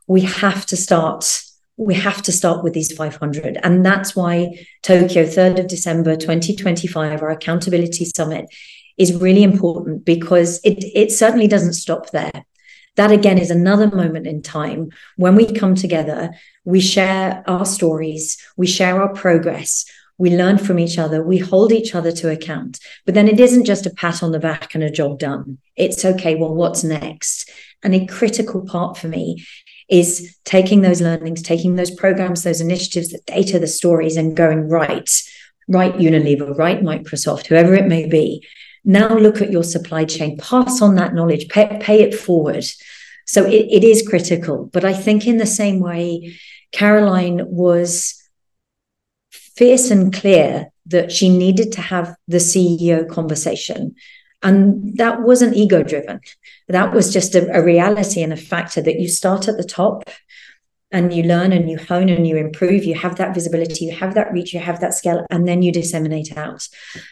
we 0.07 0.23
have 0.23 0.65
to 0.67 0.77
start. 0.77 1.43
We 1.79 1.95
have 1.95 2.21
to 2.23 2.33
start 2.33 2.63
with 2.63 2.75
these 2.75 2.93
500. 2.93 3.59
And 3.63 3.87
that's 3.87 4.15
why 4.15 4.67
Tokyo, 4.83 5.25
3rd 5.25 5.61
of 5.61 5.69
December 5.69 6.17
2025, 6.17 7.23
our 7.23 7.31
accountability 7.31 8.05
summit 8.05 8.47
is 8.99 9.15
really 9.15 9.43
important 9.43 10.05
because 10.05 10.61
it, 10.65 10.85
it 10.95 11.13
certainly 11.13 11.47
doesn't 11.47 11.75
stop 11.75 12.11
there. 12.11 12.45
That 12.97 13.13
again 13.13 13.39
is 13.39 13.51
another 13.51 13.87
moment 13.87 14.27
in 14.27 14.43
time 14.43 14.91
when 15.17 15.37
we 15.37 15.47
come 15.47 15.77
together, 15.77 16.33
we 16.65 16.81
share 16.81 17.45
our 17.47 17.65
stories, 17.65 18.37
we 18.57 18.67
share 18.67 19.01
our 19.01 19.15
progress, 19.15 19.85
we 20.19 20.37
learn 20.37 20.59
from 20.59 20.81
each 20.81 20.99
other, 20.99 21.23
we 21.23 21.39
hold 21.39 21.71
each 21.71 21.95
other 21.95 22.11
to 22.11 22.29
account. 22.29 22.81
But 23.07 23.15
then 23.15 23.29
it 23.29 23.39
isn't 23.39 23.67
just 23.67 23.87
a 23.87 23.91
pat 23.91 24.21
on 24.21 24.33
the 24.33 24.41
back 24.41 24.75
and 24.75 24.83
a 24.83 24.91
job 24.91 25.21
done. 25.21 25.59
It's 25.77 26.05
okay, 26.05 26.35
well, 26.35 26.53
what's 26.53 26.83
next? 26.83 27.49
And 27.85 27.95
a 27.95 28.05
critical 28.05 28.67
part 28.67 28.97
for 28.97 29.07
me 29.07 29.47
is 29.89 30.37
taking 30.45 30.83
those 30.83 31.01
learnings, 31.01 31.43
taking 31.43 31.77
those 31.77 31.91
programs, 31.91 32.43
those 32.43 32.61
initiatives, 32.61 33.11
the 33.11 33.21
data, 33.27 33.59
the 33.59 33.67
stories, 33.67 34.17
and 34.17 34.37
going 34.37 34.69
right, 34.69 35.11
right 35.67 35.95
Unilever, 35.95 36.57
right 36.57 36.83
Microsoft, 36.83 37.47
whoever 37.47 37.75
it 37.75 37.87
may 37.87 38.07
be. 38.07 38.47
Now 38.85 39.17
look 39.17 39.41
at 39.41 39.51
your 39.51 39.65
supply 39.65 40.05
chain, 40.05 40.37
pass 40.39 40.83
on 40.83 40.95
that 40.97 41.15
knowledge, 41.15 41.49
pay, 41.49 41.79
pay 41.81 42.03
it 42.03 42.15
forward. 42.15 42.65
So 43.27 43.45
it, 43.45 43.67
it 43.71 43.85
is 43.85 44.07
critical. 44.07 44.71
But 44.73 44.85
I 44.85 44.93
think 44.93 45.27
in 45.27 45.39
the 45.39 45.47
same 45.47 45.81
way, 45.81 46.39
Caroline 46.73 47.43
was 47.47 48.15
fierce 49.31 49.91
and 49.91 50.13
clear 50.13 50.71
that 50.87 51.13
she 51.13 51.29
needed 51.29 51.73
to 51.73 51.81
have 51.81 52.15
the 52.27 52.39
CEO 52.39 53.09
conversation. 53.09 53.95
And 54.43 54.97
that 54.99 55.23
wasn't 55.23 55.57
ego 55.57 55.83
driven. 55.83 56.21
That 56.69 56.95
was 56.95 57.13
just 57.13 57.35
a, 57.35 57.51
a, 57.57 57.63
reality 57.63 58.23
and 58.23 58.33
a 58.33 58.37
factor 58.37 58.81
that 58.81 59.01
you 59.01 59.09
start 59.09 59.49
at 59.49 59.57
the 59.57 59.65
top 59.65 60.09
and 60.93 61.13
you 61.13 61.25
learn 61.25 61.53
and 61.53 61.69
you 61.69 61.77
hone 61.77 62.09
and 62.09 62.27
you 62.27 62.37
improve 62.37 62.85
you 62.85 62.95
have 62.95 63.17
that 63.17 63.35
visibility 63.35 63.85
you 63.85 63.93
have 63.93 64.15
that 64.15 64.33
reach 64.33 64.55
you 64.55 64.61
have 64.61 64.81
that 64.81 64.95
scale 64.95 65.27
and 65.29 65.47
then 65.47 65.61
you 65.61 65.71
disseminate 65.71 66.35
out 66.35 66.67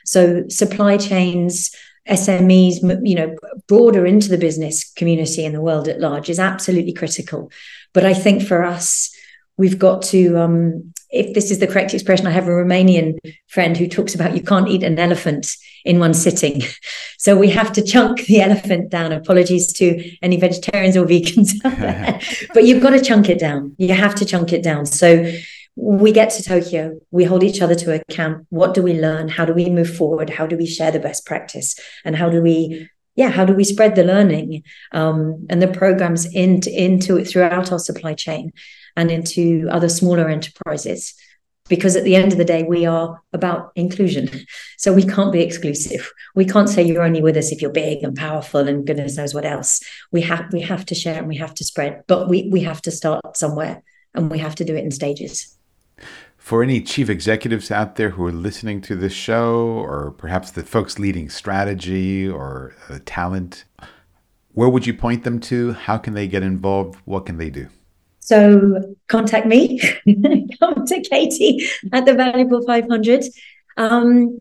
so 0.06 0.44
supply 0.48 0.96
chains 0.96 1.76
SMEs, 2.08 3.06
you 3.06 3.16
know, 3.16 3.36
broader 3.66 4.06
into 4.06 4.28
the 4.28 4.38
business 4.38 4.92
community 4.92 5.44
and 5.44 5.54
the 5.54 5.60
world 5.60 5.88
at 5.88 6.00
large 6.00 6.30
is 6.30 6.38
absolutely 6.38 6.92
critical. 6.92 7.50
But 7.92 8.04
I 8.04 8.14
think 8.14 8.42
for 8.42 8.62
us, 8.62 9.14
we've 9.56 9.78
got 9.78 10.02
to 10.02 10.38
um, 10.38 10.92
if 11.10 11.34
this 11.34 11.50
is 11.50 11.58
the 11.58 11.66
correct 11.66 11.94
expression 11.94 12.26
i 12.26 12.30
have 12.30 12.48
a 12.48 12.50
romanian 12.50 13.16
friend 13.48 13.76
who 13.76 13.86
talks 13.86 14.14
about 14.14 14.34
you 14.34 14.42
can't 14.42 14.68
eat 14.68 14.82
an 14.82 14.98
elephant 14.98 15.56
in 15.86 15.98
one 15.98 16.12
sitting. 16.12 16.62
So 17.18 17.34
we 17.36 17.48
have 17.48 17.72
to 17.72 17.82
chunk 17.82 18.26
the 18.26 18.42
elephant 18.42 18.90
down. 18.90 19.10
Apologies 19.10 19.72
to 19.72 20.16
any 20.22 20.36
vegetarians 20.36 20.96
or 20.96 21.06
vegans 21.06 21.50
but 22.54 22.64
you've 22.64 22.82
got 22.82 22.90
to 22.90 23.00
chunk 23.00 23.28
it 23.30 23.38
down. 23.38 23.74
You 23.78 23.94
have 23.94 24.14
to 24.16 24.24
chunk 24.24 24.52
it 24.52 24.62
down. 24.62 24.86
So 24.86 25.32
we 25.76 26.12
get 26.12 26.30
to 26.30 26.42
tokyo. 26.42 27.00
We 27.10 27.24
hold 27.24 27.42
each 27.42 27.62
other 27.62 27.74
to 27.74 27.94
account. 27.94 28.46
What 28.50 28.74
do 28.74 28.82
we 28.82 29.00
learn? 29.00 29.28
How 29.28 29.44
do 29.44 29.54
we 29.54 29.70
move 29.70 29.92
forward? 29.92 30.30
How 30.30 30.46
do 30.46 30.56
we 30.56 30.66
share 30.66 30.92
the 30.92 31.00
best 31.00 31.26
practice? 31.26 31.74
And 32.04 32.14
how 32.14 32.28
do 32.28 32.42
we 32.42 32.88
yeah, 33.16 33.30
how 33.30 33.46
do 33.46 33.54
we 33.54 33.64
spread 33.64 33.96
the 33.96 34.04
learning 34.04 34.62
um, 34.92 35.46
and 35.48 35.62
the 35.62 35.68
programs 35.68 36.26
into 36.26 36.70
into 36.70 37.16
it 37.16 37.24
throughout 37.24 37.72
our 37.72 37.78
supply 37.78 38.12
chain? 38.12 38.52
And 38.96 39.10
into 39.10 39.68
other 39.70 39.88
smaller 39.88 40.28
enterprises 40.28 41.14
because 41.68 41.96
at 41.96 42.04
the 42.04 42.16
end 42.16 42.32
of 42.32 42.38
the 42.38 42.44
day 42.44 42.62
we 42.62 42.86
are 42.86 43.20
about 43.32 43.72
inclusion. 43.74 44.28
So 44.78 44.92
we 44.92 45.04
can't 45.04 45.32
be 45.32 45.40
exclusive. 45.40 46.12
We 46.34 46.44
can't 46.44 46.68
say 46.68 46.82
you're 46.82 47.02
only 47.02 47.22
with 47.22 47.36
us 47.36 47.50
if 47.50 47.60
you're 47.60 47.72
big 47.72 48.02
and 48.02 48.16
powerful 48.16 48.68
and 48.68 48.86
goodness 48.86 49.16
knows 49.16 49.34
what 49.34 49.44
else. 49.44 49.80
We 50.12 50.20
have 50.22 50.52
we 50.52 50.60
have 50.60 50.84
to 50.86 50.94
share 50.94 51.18
and 51.18 51.28
we 51.28 51.36
have 51.36 51.54
to 51.54 51.64
spread 51.64 52.04
but 52.06 52.28
we 52.28 52.48
we 52.52 52.60
have 52.60 52.82
to 52.82 52.90
start 52.90 53.36
somewhere 53.36 53.82
and 54.14 54.30
we 54.30 54.38
have 54.38 54.54
to 54.56 54.64
do 54.64 54.76
it 54.76 54.84
in 54.84 54.90
stages. 54.90 55.56
For 56.36 56.62
any 56.62 56.80
chief 56.80 57.10
executives 57.10 57.70
out 57.70 57.96
there 57.96 58.10
who 58.10 58.24
are 58.26 58.32
listening 58.32 58.80
to 58.82 58.94
this 58.94 59.12
show 59.12 59.66
or 59.66 60.12
perhaps 60.12 60.52
the 60.52 60.62
folks 60.62 60.98
leading 60.98 61.28
strategy 61.28 62.28
or 62.28 62.74
uh, 62.88 62.98
talent 63.04 63.64
where 64.52 64.70
would 64.70 64.86
you 64.86 64.94
point 64.94 65.24
them 65.24 65.38
to? 65.40 65.72
How 65.72 65.98
can 65.98 66.14
they 66.14 66.26
get 66.26 66.42
involved? 66.42 66.98
What 67.04 67.26
can 67.26 67.36
they 67.36 67.50
do 67.50 67.68
so 68.26 68.96
contact 69.06 69.46
me, 69.46 69.78
come 70.58 70.84
to 70.84 71.00
Katy 71.00 71.64
at 71.92 72.06
the 72.06 72.14
Valuable 72.14 72.60
500. 72.66 73.24
Um, 73.76 74.40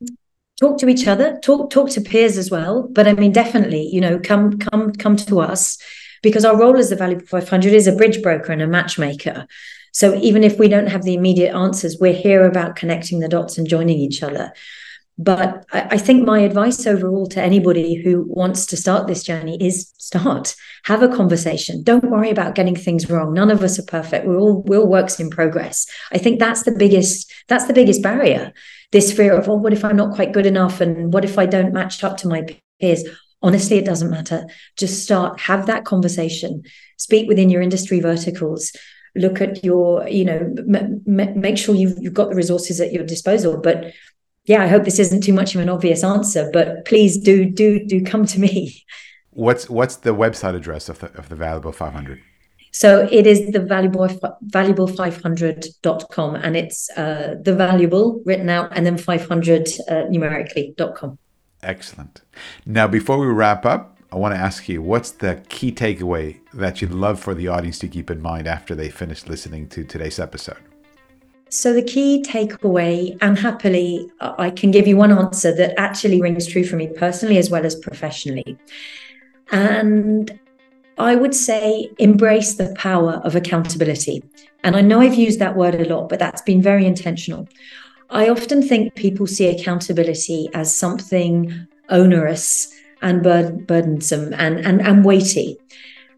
talk 0.59 0.79
to 0.79 0.89
each 0.89 1.07
other, 1.07 1.39
talk 1.43 1.69
talk 1.69 1.91
to 1.91 2.01
peers 2.01 2.39
as 2.39 2.49
well. 2.49 2.87
But 2.91 3.07
I 3.07 3.13
mean, 3.13 3.31
definitely, 3.31 3.87
you 3.93 4.01
know, 4.01 4.17
come 4.17 4.57
come 4.57 4.91
come 4.93 5.17
to 5.17 5.39
us 5.39 5.77
because 6.23 6.45
our 6.45 6.57
role 6.57 6.77
as 6.77 6.89
the 6.89 6.95
Valuable 6.95 7.27
500 7.27 7.73
is 7.73 7.85
a 7.85 7.95
bridge 7.95 8.23
broker 8.23 8.51
and 8.51 8.63
a 8.63 8.67
matchmaker. 8.67 9.45
So 9.91 10.15
even 10.15 10.43
if 10.43 10.57
we 10.57 10.67
don't 10.67 10.87
have 10.87 11.03
the 11.03 11.13
immediate 11.13 11.53
answers, 11.53 11.99
we're 11.99 12.11
here 12.11 12.43
about 12.43 12.75
connecting 12.75 13.19
the 13.19 13.29
dots 13.29 13.59
and 13.59 13.69
joining 13.69 13.99
each 13.99 14.23
other. 14.23 14.51
But 15.17 15.65
I, 15.71 15.87
I, 15.91 15.97
think 15.97 16.25
my 16.25 16.39
advice 16.39 16.85
overall 16.85 17.25
to 17.27 17.41
anybody 17.41 17.95
who 17.95 18.25
wants 18.27 18.65
to 18.67 18.77
start 18.77 19.07
this 19.07 19.23
journey 19.23 19.57
is 19.65 19.93
start, 19.97 20.55
have 20.83 21.01
a 21.01 21.07
conversation. 21.07 21.83
Don't 21.83 22.11
worry 22.11 22.29
about 22.29 22.55
getting 22.55 22.75
things 22.75 23.09
wrong. 23.09 23.33
None 23.33 23.49
of 23.49 23.63
us 23.63 23.79
are 23.79 23.85
perfect. 23.85 24.27
We're 24.27 24.39
all 24.39 24.61
we're 24.63 24.85
works 24.85 25.19
in 25.19 25.29
progress. 25.29 25.87
I 26.11 26.17
think 26.17 26.39
that's 26.39 26.63
the 26.63 26.75
biggest 26.77 27.33
that's 27.47 27.65
the 27.65 27.73
biggest 27.73 28.01
barrier. 28.01 28.51
This 28.91 29.11
fear 29.11 29.33
of, 29.33 29.47
oh, 29.47 29.55
what 29.55 29.73
if 29.73 29.85
I'm 29.85 29.95
not 29.95 30.15
quite 30.15 30.33
good 30.33 30.45
enough? 30.45 30.81
And 30.81 31.13
what 31.13 31.25
if 31.25 31.37
I 31.37 31.45
don't 31.45 31.73
match 31.73 32.03
up 32.03 32.17
to 32.17 32.27
my 32.27 32.45
peers? 32.79 33.03
Honestly, 33.41 33.77
it 33.77 33.85
doesn't 33.85 34.09
matter. 34.09 34.45
Just 34.77 35.03
start, 35.03 35.39
have 35.39 35.65
that 35.67 35.85
conversation, 35.85 36.63
speak 36.97 37.27
within 37.27 37.49
your 37.49 37.61
industry 37.61 37.99
verticals, 37.99 38.71
look 39.15 39.41
at 39.41 39.63
your, 39.63 40.07
you 40.07 40.25
know, 40.25 40.53
m- 40.57 41.03
m- 41.07 41.39
make 41.39 41.57
sure 41.57 41.75
you've, 41.75 41.97
you've 41.99 42.13
got 42.13 42.29
the 42.29 42.35
resources 42.35 42.79
at 42.79 42.91
your 42.91 43.05
disposal. 43.05 43.59
But 43.59 43.93
yeah, 44.45 44.61
I 44.61 44.67
hope 44.67 44.83
this 44.83 44.99
isn't 44.99 45.21
too 45.21 45.33
much 45.33 45.55
of 45.55 45.61
an 45.61 45.69
obvious 45.69 46.03
answer, 46.03 46.51
but 46.53 46.85
please 46.85 47.17
do 47.17 47.45
do 47.45 47.83
do 47.85 48.03
come 48.03 48.25
to 48.27 48.39
me. 48.39 48.85
What's 49.31 49.67
what's 49.69 49.95
the 49.97 50.15
website 50.15 50.55
address 50.55 50.87
of 50.89 50.99
the 50.99 51.11
of 51.17 51.29
the 51.29 51.35
Valuable 51.35 51.71
500? 51.71 52.21
So 52.71 53.07
it 53.09 53.25
is 53.25 53.51
the 53.51 53.61
valuable 53.61 54.07
valuable500.com 54.07 56.35
and 56.35 56.57
it's 56.57 56.89
uh, 56.97 57.35
the 57.41 57.55
valuable 57.55 58.21
written 58.25 58.49
out 58.49 58.69
and 58.75 58.85
then 58.85 58.97
500 58.97 59.69
uh, 59.87 60.03
numerically.com. 60.09 61.17
Excellent. 61.63 62.21
Now, 62.65 62.87
before 62.87 63.17
we 63.17 63.27
wrap 63.27 63.65
up, 63.65 63.97
I 64.11 64.17
want 64.17 64.35
to 64.35 64.39
ask 64.39 64.67
you 64.67 64.81
what's 64.81 65.11
the 65.11 65.41
key 65.47 65.71
takeaway 65.71 66.41
that 66.53 66.81
you'd 66.81 66.91
love 66.91 67.17
for 67.17 67.33
the 67.33 67.47
audience 67.47 67.79
to 67.79 67.87
keep 67.87 68.11
in 68.11 68.21
mind 68.21 68.45
after 68.45 68.75
they 68.75 68.89
finish 68.89 69.25
listening 69.25 69.69
to 69.69 69.85
today's 69.85 70.19
episode? 70.19 70.74
So, 71.55 71.71
the 71.71 71.81
key 71.81 72.21
takeaway, 72.21 73.17
and 73.21 73.39
happily, 73.39 74.11
uh, 74.19 74.33
I 74.37 74.49
can 74.49 74.71
give 74.71 74.87
you 74.87 74.97
one 74.97 75.13
answer 75.13 75.55
that 75.55 75.79
actually 75.79 76.21
rings 76.21 76.47
true 76.47 76.65
for 76.65 76.75
me 76.75 76.87
personally 76.87 77.37
as 77.37 77.49
well 77.49 77.65
as 77.65 77.75
professionally. 77.75 78.57
And 79.53 80.37
I 80.97 81.15
would 81.15 81.33
say 81.33 81.89
embrace 81.97 82.55
the 82.55 82.75
power 82.77 83.21
of 83.23 83.37
accountability. 83.37 84.21
And 84.65 84.75
I 84.75 84.81
know 84.81 84.99
I've 84.99 85.15
used 85.15 85.39
that 85.39 85.55
word 85.55 85.75
a 85.75 85.87
lot, 85.87 86.09
but 86.09 86.19
that's 86.19 86.41
been 86.41 86.61
very 86.61 86.85
intentional. 86.85 87.47
I 88.09 88.27
often 88.27 88.61
think 88.61 88.95
people 88.95 89.25
see 89.25 89.47
accountability 89.47 90.49
as 90.53 90.75
something 90.75 91.67
onerous 91.87 92.69
and 93.01 93.23
burdensome 93.23 94.33
and, 94.33 94.59
and, 94.59 94.81
and 94.81 95.05
weighty. 95.05 95.57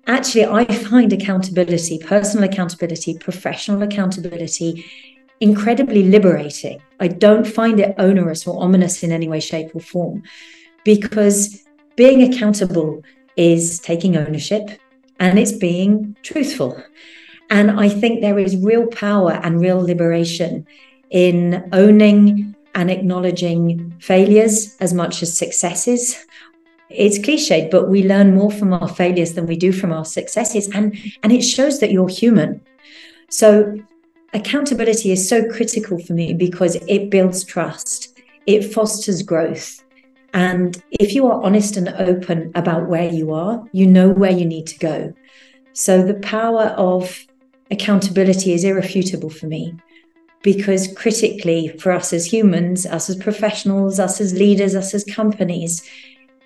Actually, 0.08 0.46
I 0.46 0.64
find 0.66 1.12
accountability, 1.12 2.00
personal 2.00 2.50
accountability, 2.50 3.20
professional 3.20 3.84
accountability, 3.84 4.86
incredibly 5.40 6.04
liberating. 6.04 6.82
I 7.00 7.08
don't 7.08 7.46
find 7.46 7.80
it 7.80 7.96
onerous 7.98 8.48
or 8.48 8.62
ominous 8.62 9.04
in 9.04 9.12
any 9.12 9.28
way, 9.28 9.40
shape, 9.40 9.76
or 9.76 9.82
form 9.82 10.24
because 10.84 11.64
being 11.96 12.22
accountable 12.22 13.04
is 13.36 13.80
taking 13.80 14.18
ownership 14.18 14.70
and 15.20 15.38
it's 15.38 15.52
being 15.52 16.16
truthful. 16.24 16.82
And 17.50 17.72
I 17.72 17.90
think 17.90 18.22
there 18.22 18.40
is 18.40 18.58
real 18.58 18.88
power 18.88 19.34
and 19.44 19.60
real 19.60 19.80
liberation 19.80 20.66
in 21.10 21.70
owning 21.72 22.56
and 22.76 22.92
acknowledging 22.92 23.96
failures 24.00 24.76
as 24.80 24.94
much 24.94 25.22
as 25.24 25.38
successes. 25.38 26.26
It's 26.90 27.20
cliched, 27.20 27.72
but 27.72 27.90
we 27.90 28.04
learn 28.04 28.36
more 28.36 28.52
from 28.52 28.74
our 28.74 28.88
failures 28.88 29.34
than 29.34 29.46
we 29.46 29.58
do 29.58 29.72
from 29.72 29.92
our 29.92 30.06
successes. 30.06 30.70
And, 30.74 30.98
and 31.24 31.32
it 31.32 31.42
shows 31.42 31.80
that 31.80 31.92
you're 31.92 32.10
human. 32.10 32.62
So 33.30 33.78
accountability 34.38 35.12
is 35.12 35.28
so 35.28 35.44
critical 35.50 36.00
for 36.00 36.14
me 36.14 36.34
because 36.34 36.76
it 36.88 37.10
builds 37.10 37.44
trust, 37.44 38.20
it 38.46 38.74
fosters 38.74 39.22
growth. 39.22 39.84
And 40.34 40.82
if 40.92 41.14
you 41.16 41.28
are 41.28 41.42
honest 41.44 41.78
and 41.78 41.90
open 41.90 42.52
about 42.54 42.88
where 42.88 43.12
you 43.12 43.34
are, 43.34 43.64
you 43.72 43.88
know 43.88 44.10
where 44.10 44.32
you 44.32 44.46
need 44.46 44.68
to 44.68 44.78
go. 44.78 45.14
So 45.74 46.04
the 46.04 46.16
power 46.16 46.66
of 46.78 47.26
accountability 47.72 48.54
is 48.54 48.64
irrefutable 48.64 49.30
for 49.30 49.48
me 49.48 49.76
because 50.44 50.94
critically, 50.94 51.70
for 51.80 51.92
us 51.92 52.14
as 52.14 52.32
humans, 52.32 52.86
us 52.86 53.10
as 53.10 53.16
professionals, 53.16 54.00
us 54.00 54.22
as 54.22 54.34
leaders, 54.34 54.76
us 54.76 54.94
as 54.94 55.04
companies, 55.04 55.88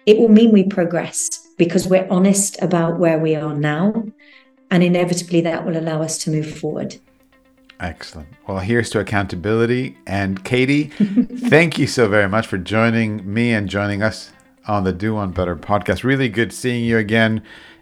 it 0.06 0.18
will 0.18 0.30
mean 0.30 0.52
we 0.52 0.64
progress 0.64 1.48
because 1.58 1.88
we're 1.88 2.08
honest 2.10 2.60
about 2.62 3.00
where 3.00 3.20
we 3.20 3.36
are 3.36 3.54
now. 3.54 4.06
And 4.70 4.84
inevitably, 4.84 5.42
that 5.42 5.66
will 5.66 5.78
allow 5.78 6.02
us 6.02 6.18
to 6.20 6.32
move 6.32 6.58
forward. 6.58 6.96
Excellent. 7.82 8.30
Well, 8.48 8.60
here's 8.60 8.92
to 8.92 9.00
accountability. 9.00 9.98
And 10.06 10.44
Katy, 10.44 10.84
thank 11.50 11.80
you 11.80 11.88
so 11.88 12.08
very 12.08 12.30
much 12.30 12.46
for 12.46 12.60
joining 12.60 13.32
me 13.32 13.52
and 13.52 13.68
joining 13.68 14.04
us 14.04 14.32
on 14.68 14.84
the 14.84 14.94
Do 14.94 15.16
One 15.16 15.32
Better 15.32 15.56
podcast. 15.56 16.04
Really 16.04 16.30
good 16.30 16.54
seeing 16.54 16.86
you 16.86 17.00
again. 17.00 17.42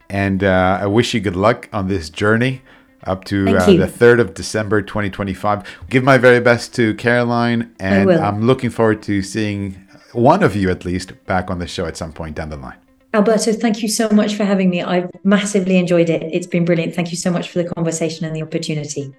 And 0.10 0.44
uh, 0.44 0.80
I 0.82 0.88
wish 0.88 1.14
you 1.14 1.20
good 1.20 1.36
luck 1.36 1.68
on 1.74 1.90
this 1.90 2.10
journey 2.10 2.62
up 3.04 3.26
to 3.26 3.58
uh, 3.58 3.66
the 3.66 3.88
3rd 3.88 4.22
of 4.22 4.34
December 4.34 4.82
2025. 4.82 5.64
Give 5.90 6.04
my 6.04 6.18
very 6.18 6.40
best 6.40 6.74
to 6.76 6.94
Caroline. 6.96 7.74
And 7.80 8.10
I'm 8.10 8.48
looking 8.48 8.70
forward 8.70 9.04
to 9.04 9.22
seeing 9.22 9.76
one 10.14 10.44
of 10.44 10.56
you 10.56 10.70
at 10.70 10.86
least 10.86 11.14
back 11.26 11.52
on 11.52 11.60
the 11.60 11.68
show 11.68 11.86
at 11.86 11.98
some 11.98 12.14
point 12.14 12.36
down 12.36 12.50
the 12.50 12.58
line. 12.58 12.78
Alberto, 13.14 13.52
thank 13.54 13.82
you 13.82 13.88
so 13.88 14.08
much 14.10 14.36
for 14.36 14.44
having 14.46 14.70
me. 14.70 14.84
I've 14.84 15.10
massively 15.24 15.78
enjoyed 15.78 16.10
it. 16.10 16.22
It's 16.32 16.46
been 16.46 16.64
brilliant. 16.64 16.94
Thank 16.94 17.10
you 17.10 17.18
so 17.18 17.32
much 17.32 17.50
for 17.50 17.62
the 17.62 17.68
conversation 17.70 18.24
and 18.26 18.36
the 18.36 18.44
opportunity. 18.44 19.12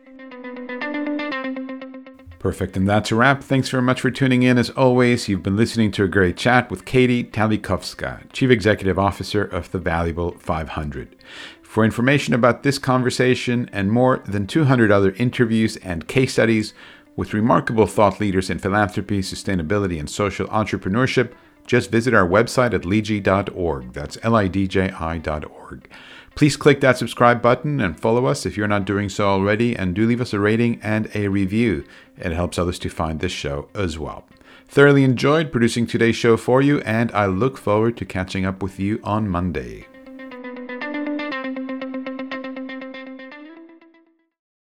Perfect. 2.41 2.75
And 2.75 2.89
that's 2.89 3.13
a 3.13 3.17
wrap. 3.17 3.45
Thanks 3.45 3.69
very 3.69 3.83
much 3.83 4.01
for 4.01 4.11
tuning 4.11 4.43
in. 4.43 4.57
As 4.57 4.71
always, 4.71 5.29
you've 5.29 5.43
been 5.43 5.59
listening 5.59 5.93
to 5.93 6.05
a 6.05 6.09
great 6.09 6.39
chat 6.39 6.71
with 6.71 6.87
Katy 6.87 7.25
Talikowska, 7.25 8.33
Chief 8.33 8.51
Executive 8.51 8.99
Officer 8.99 9.45
of 9.45 9.71
the 9.73 9.79
Valuable 9.79 10.33
500. 10.39 11.15
For 11.61 11.85
information 11.85 12.33
about 12.33 12.63
this 12.63 12.79
conversation 12.79 13.69
and 13.75 13.93
more 13.93 14.23
than 14.27 14.47
200 14.47 14.91
other 14.91 15.13
interviews 15.19 15.77
and 15.77 16.09
case 16.09 16.33
studies 16.33 16.73
with 17.15 17.35
remarkable 17.35 17.87
thought 17.87 18.21
leaders 18.21 18.49
in 18.49 18.59
philanthropy, 18.59 19.21
sustainability, 19.21 20.01
and 20.01 20.09
social 20.09 20.47
entrepreneurship, 20.47 21.33
just 21.67 21.91
visit 21.91 22.15
our 22.15 22.27
website 22.27 22.73
at 22.73 22.83
lidji.org. 22.83 23.93
That's 23.93 24.17
L 24.23 24.35
I 24.35 24.49
D 24.49 24.67
J 24.67 24.91
I.org. 24.91 25.91
Please 26.35 26.57
click 26.57 26.81
that 26.81 26.97
subscribe 26.97 27.43
button 27.43 27.81
and 27.81 28.01
follow 28.01 28.27
us 28.27 28.47
if 28.47 28.57
you're 28.57 28.69
not 28.69 28.87
doing 28.87 29.09
so 29.09 29.29
already, 29.29 29.77
and 29.77 29.95
do 29.95 30.07
leave 30.07 30.21
us 30.21 30.33
a 30.33 30.41
rating 30.41 30.81
and 30.83 31.11
a 31.15 31.29
review. 31.29 31.85
It 32.17 32.33
helps 32.33 32.59
others 32.59 32.79
to 32.81 32.89
find 32.89 33.21
this 33.21 33.33
show 33.33 33.69
as 33.75 33.99
well. 33.99 34.25
Thoroughly 34.67 35.05
enjoyed 35.05 35.53
producing 35.53 35.87
today's 35.87 36.17
show 36.17 36.37
for 36.37 36.63
you, 36.63 36.81
and 36.81 37.11
I 37.13 37.27
look 37.27 37.59
forward 37.59 37.97
to 37.99 38.05
catching 38.05 38.47
up 38.47 38.63
with 38.63 38.79
you 38.79 39.01
on 39.03 39.29
Monday. 39.29 39.87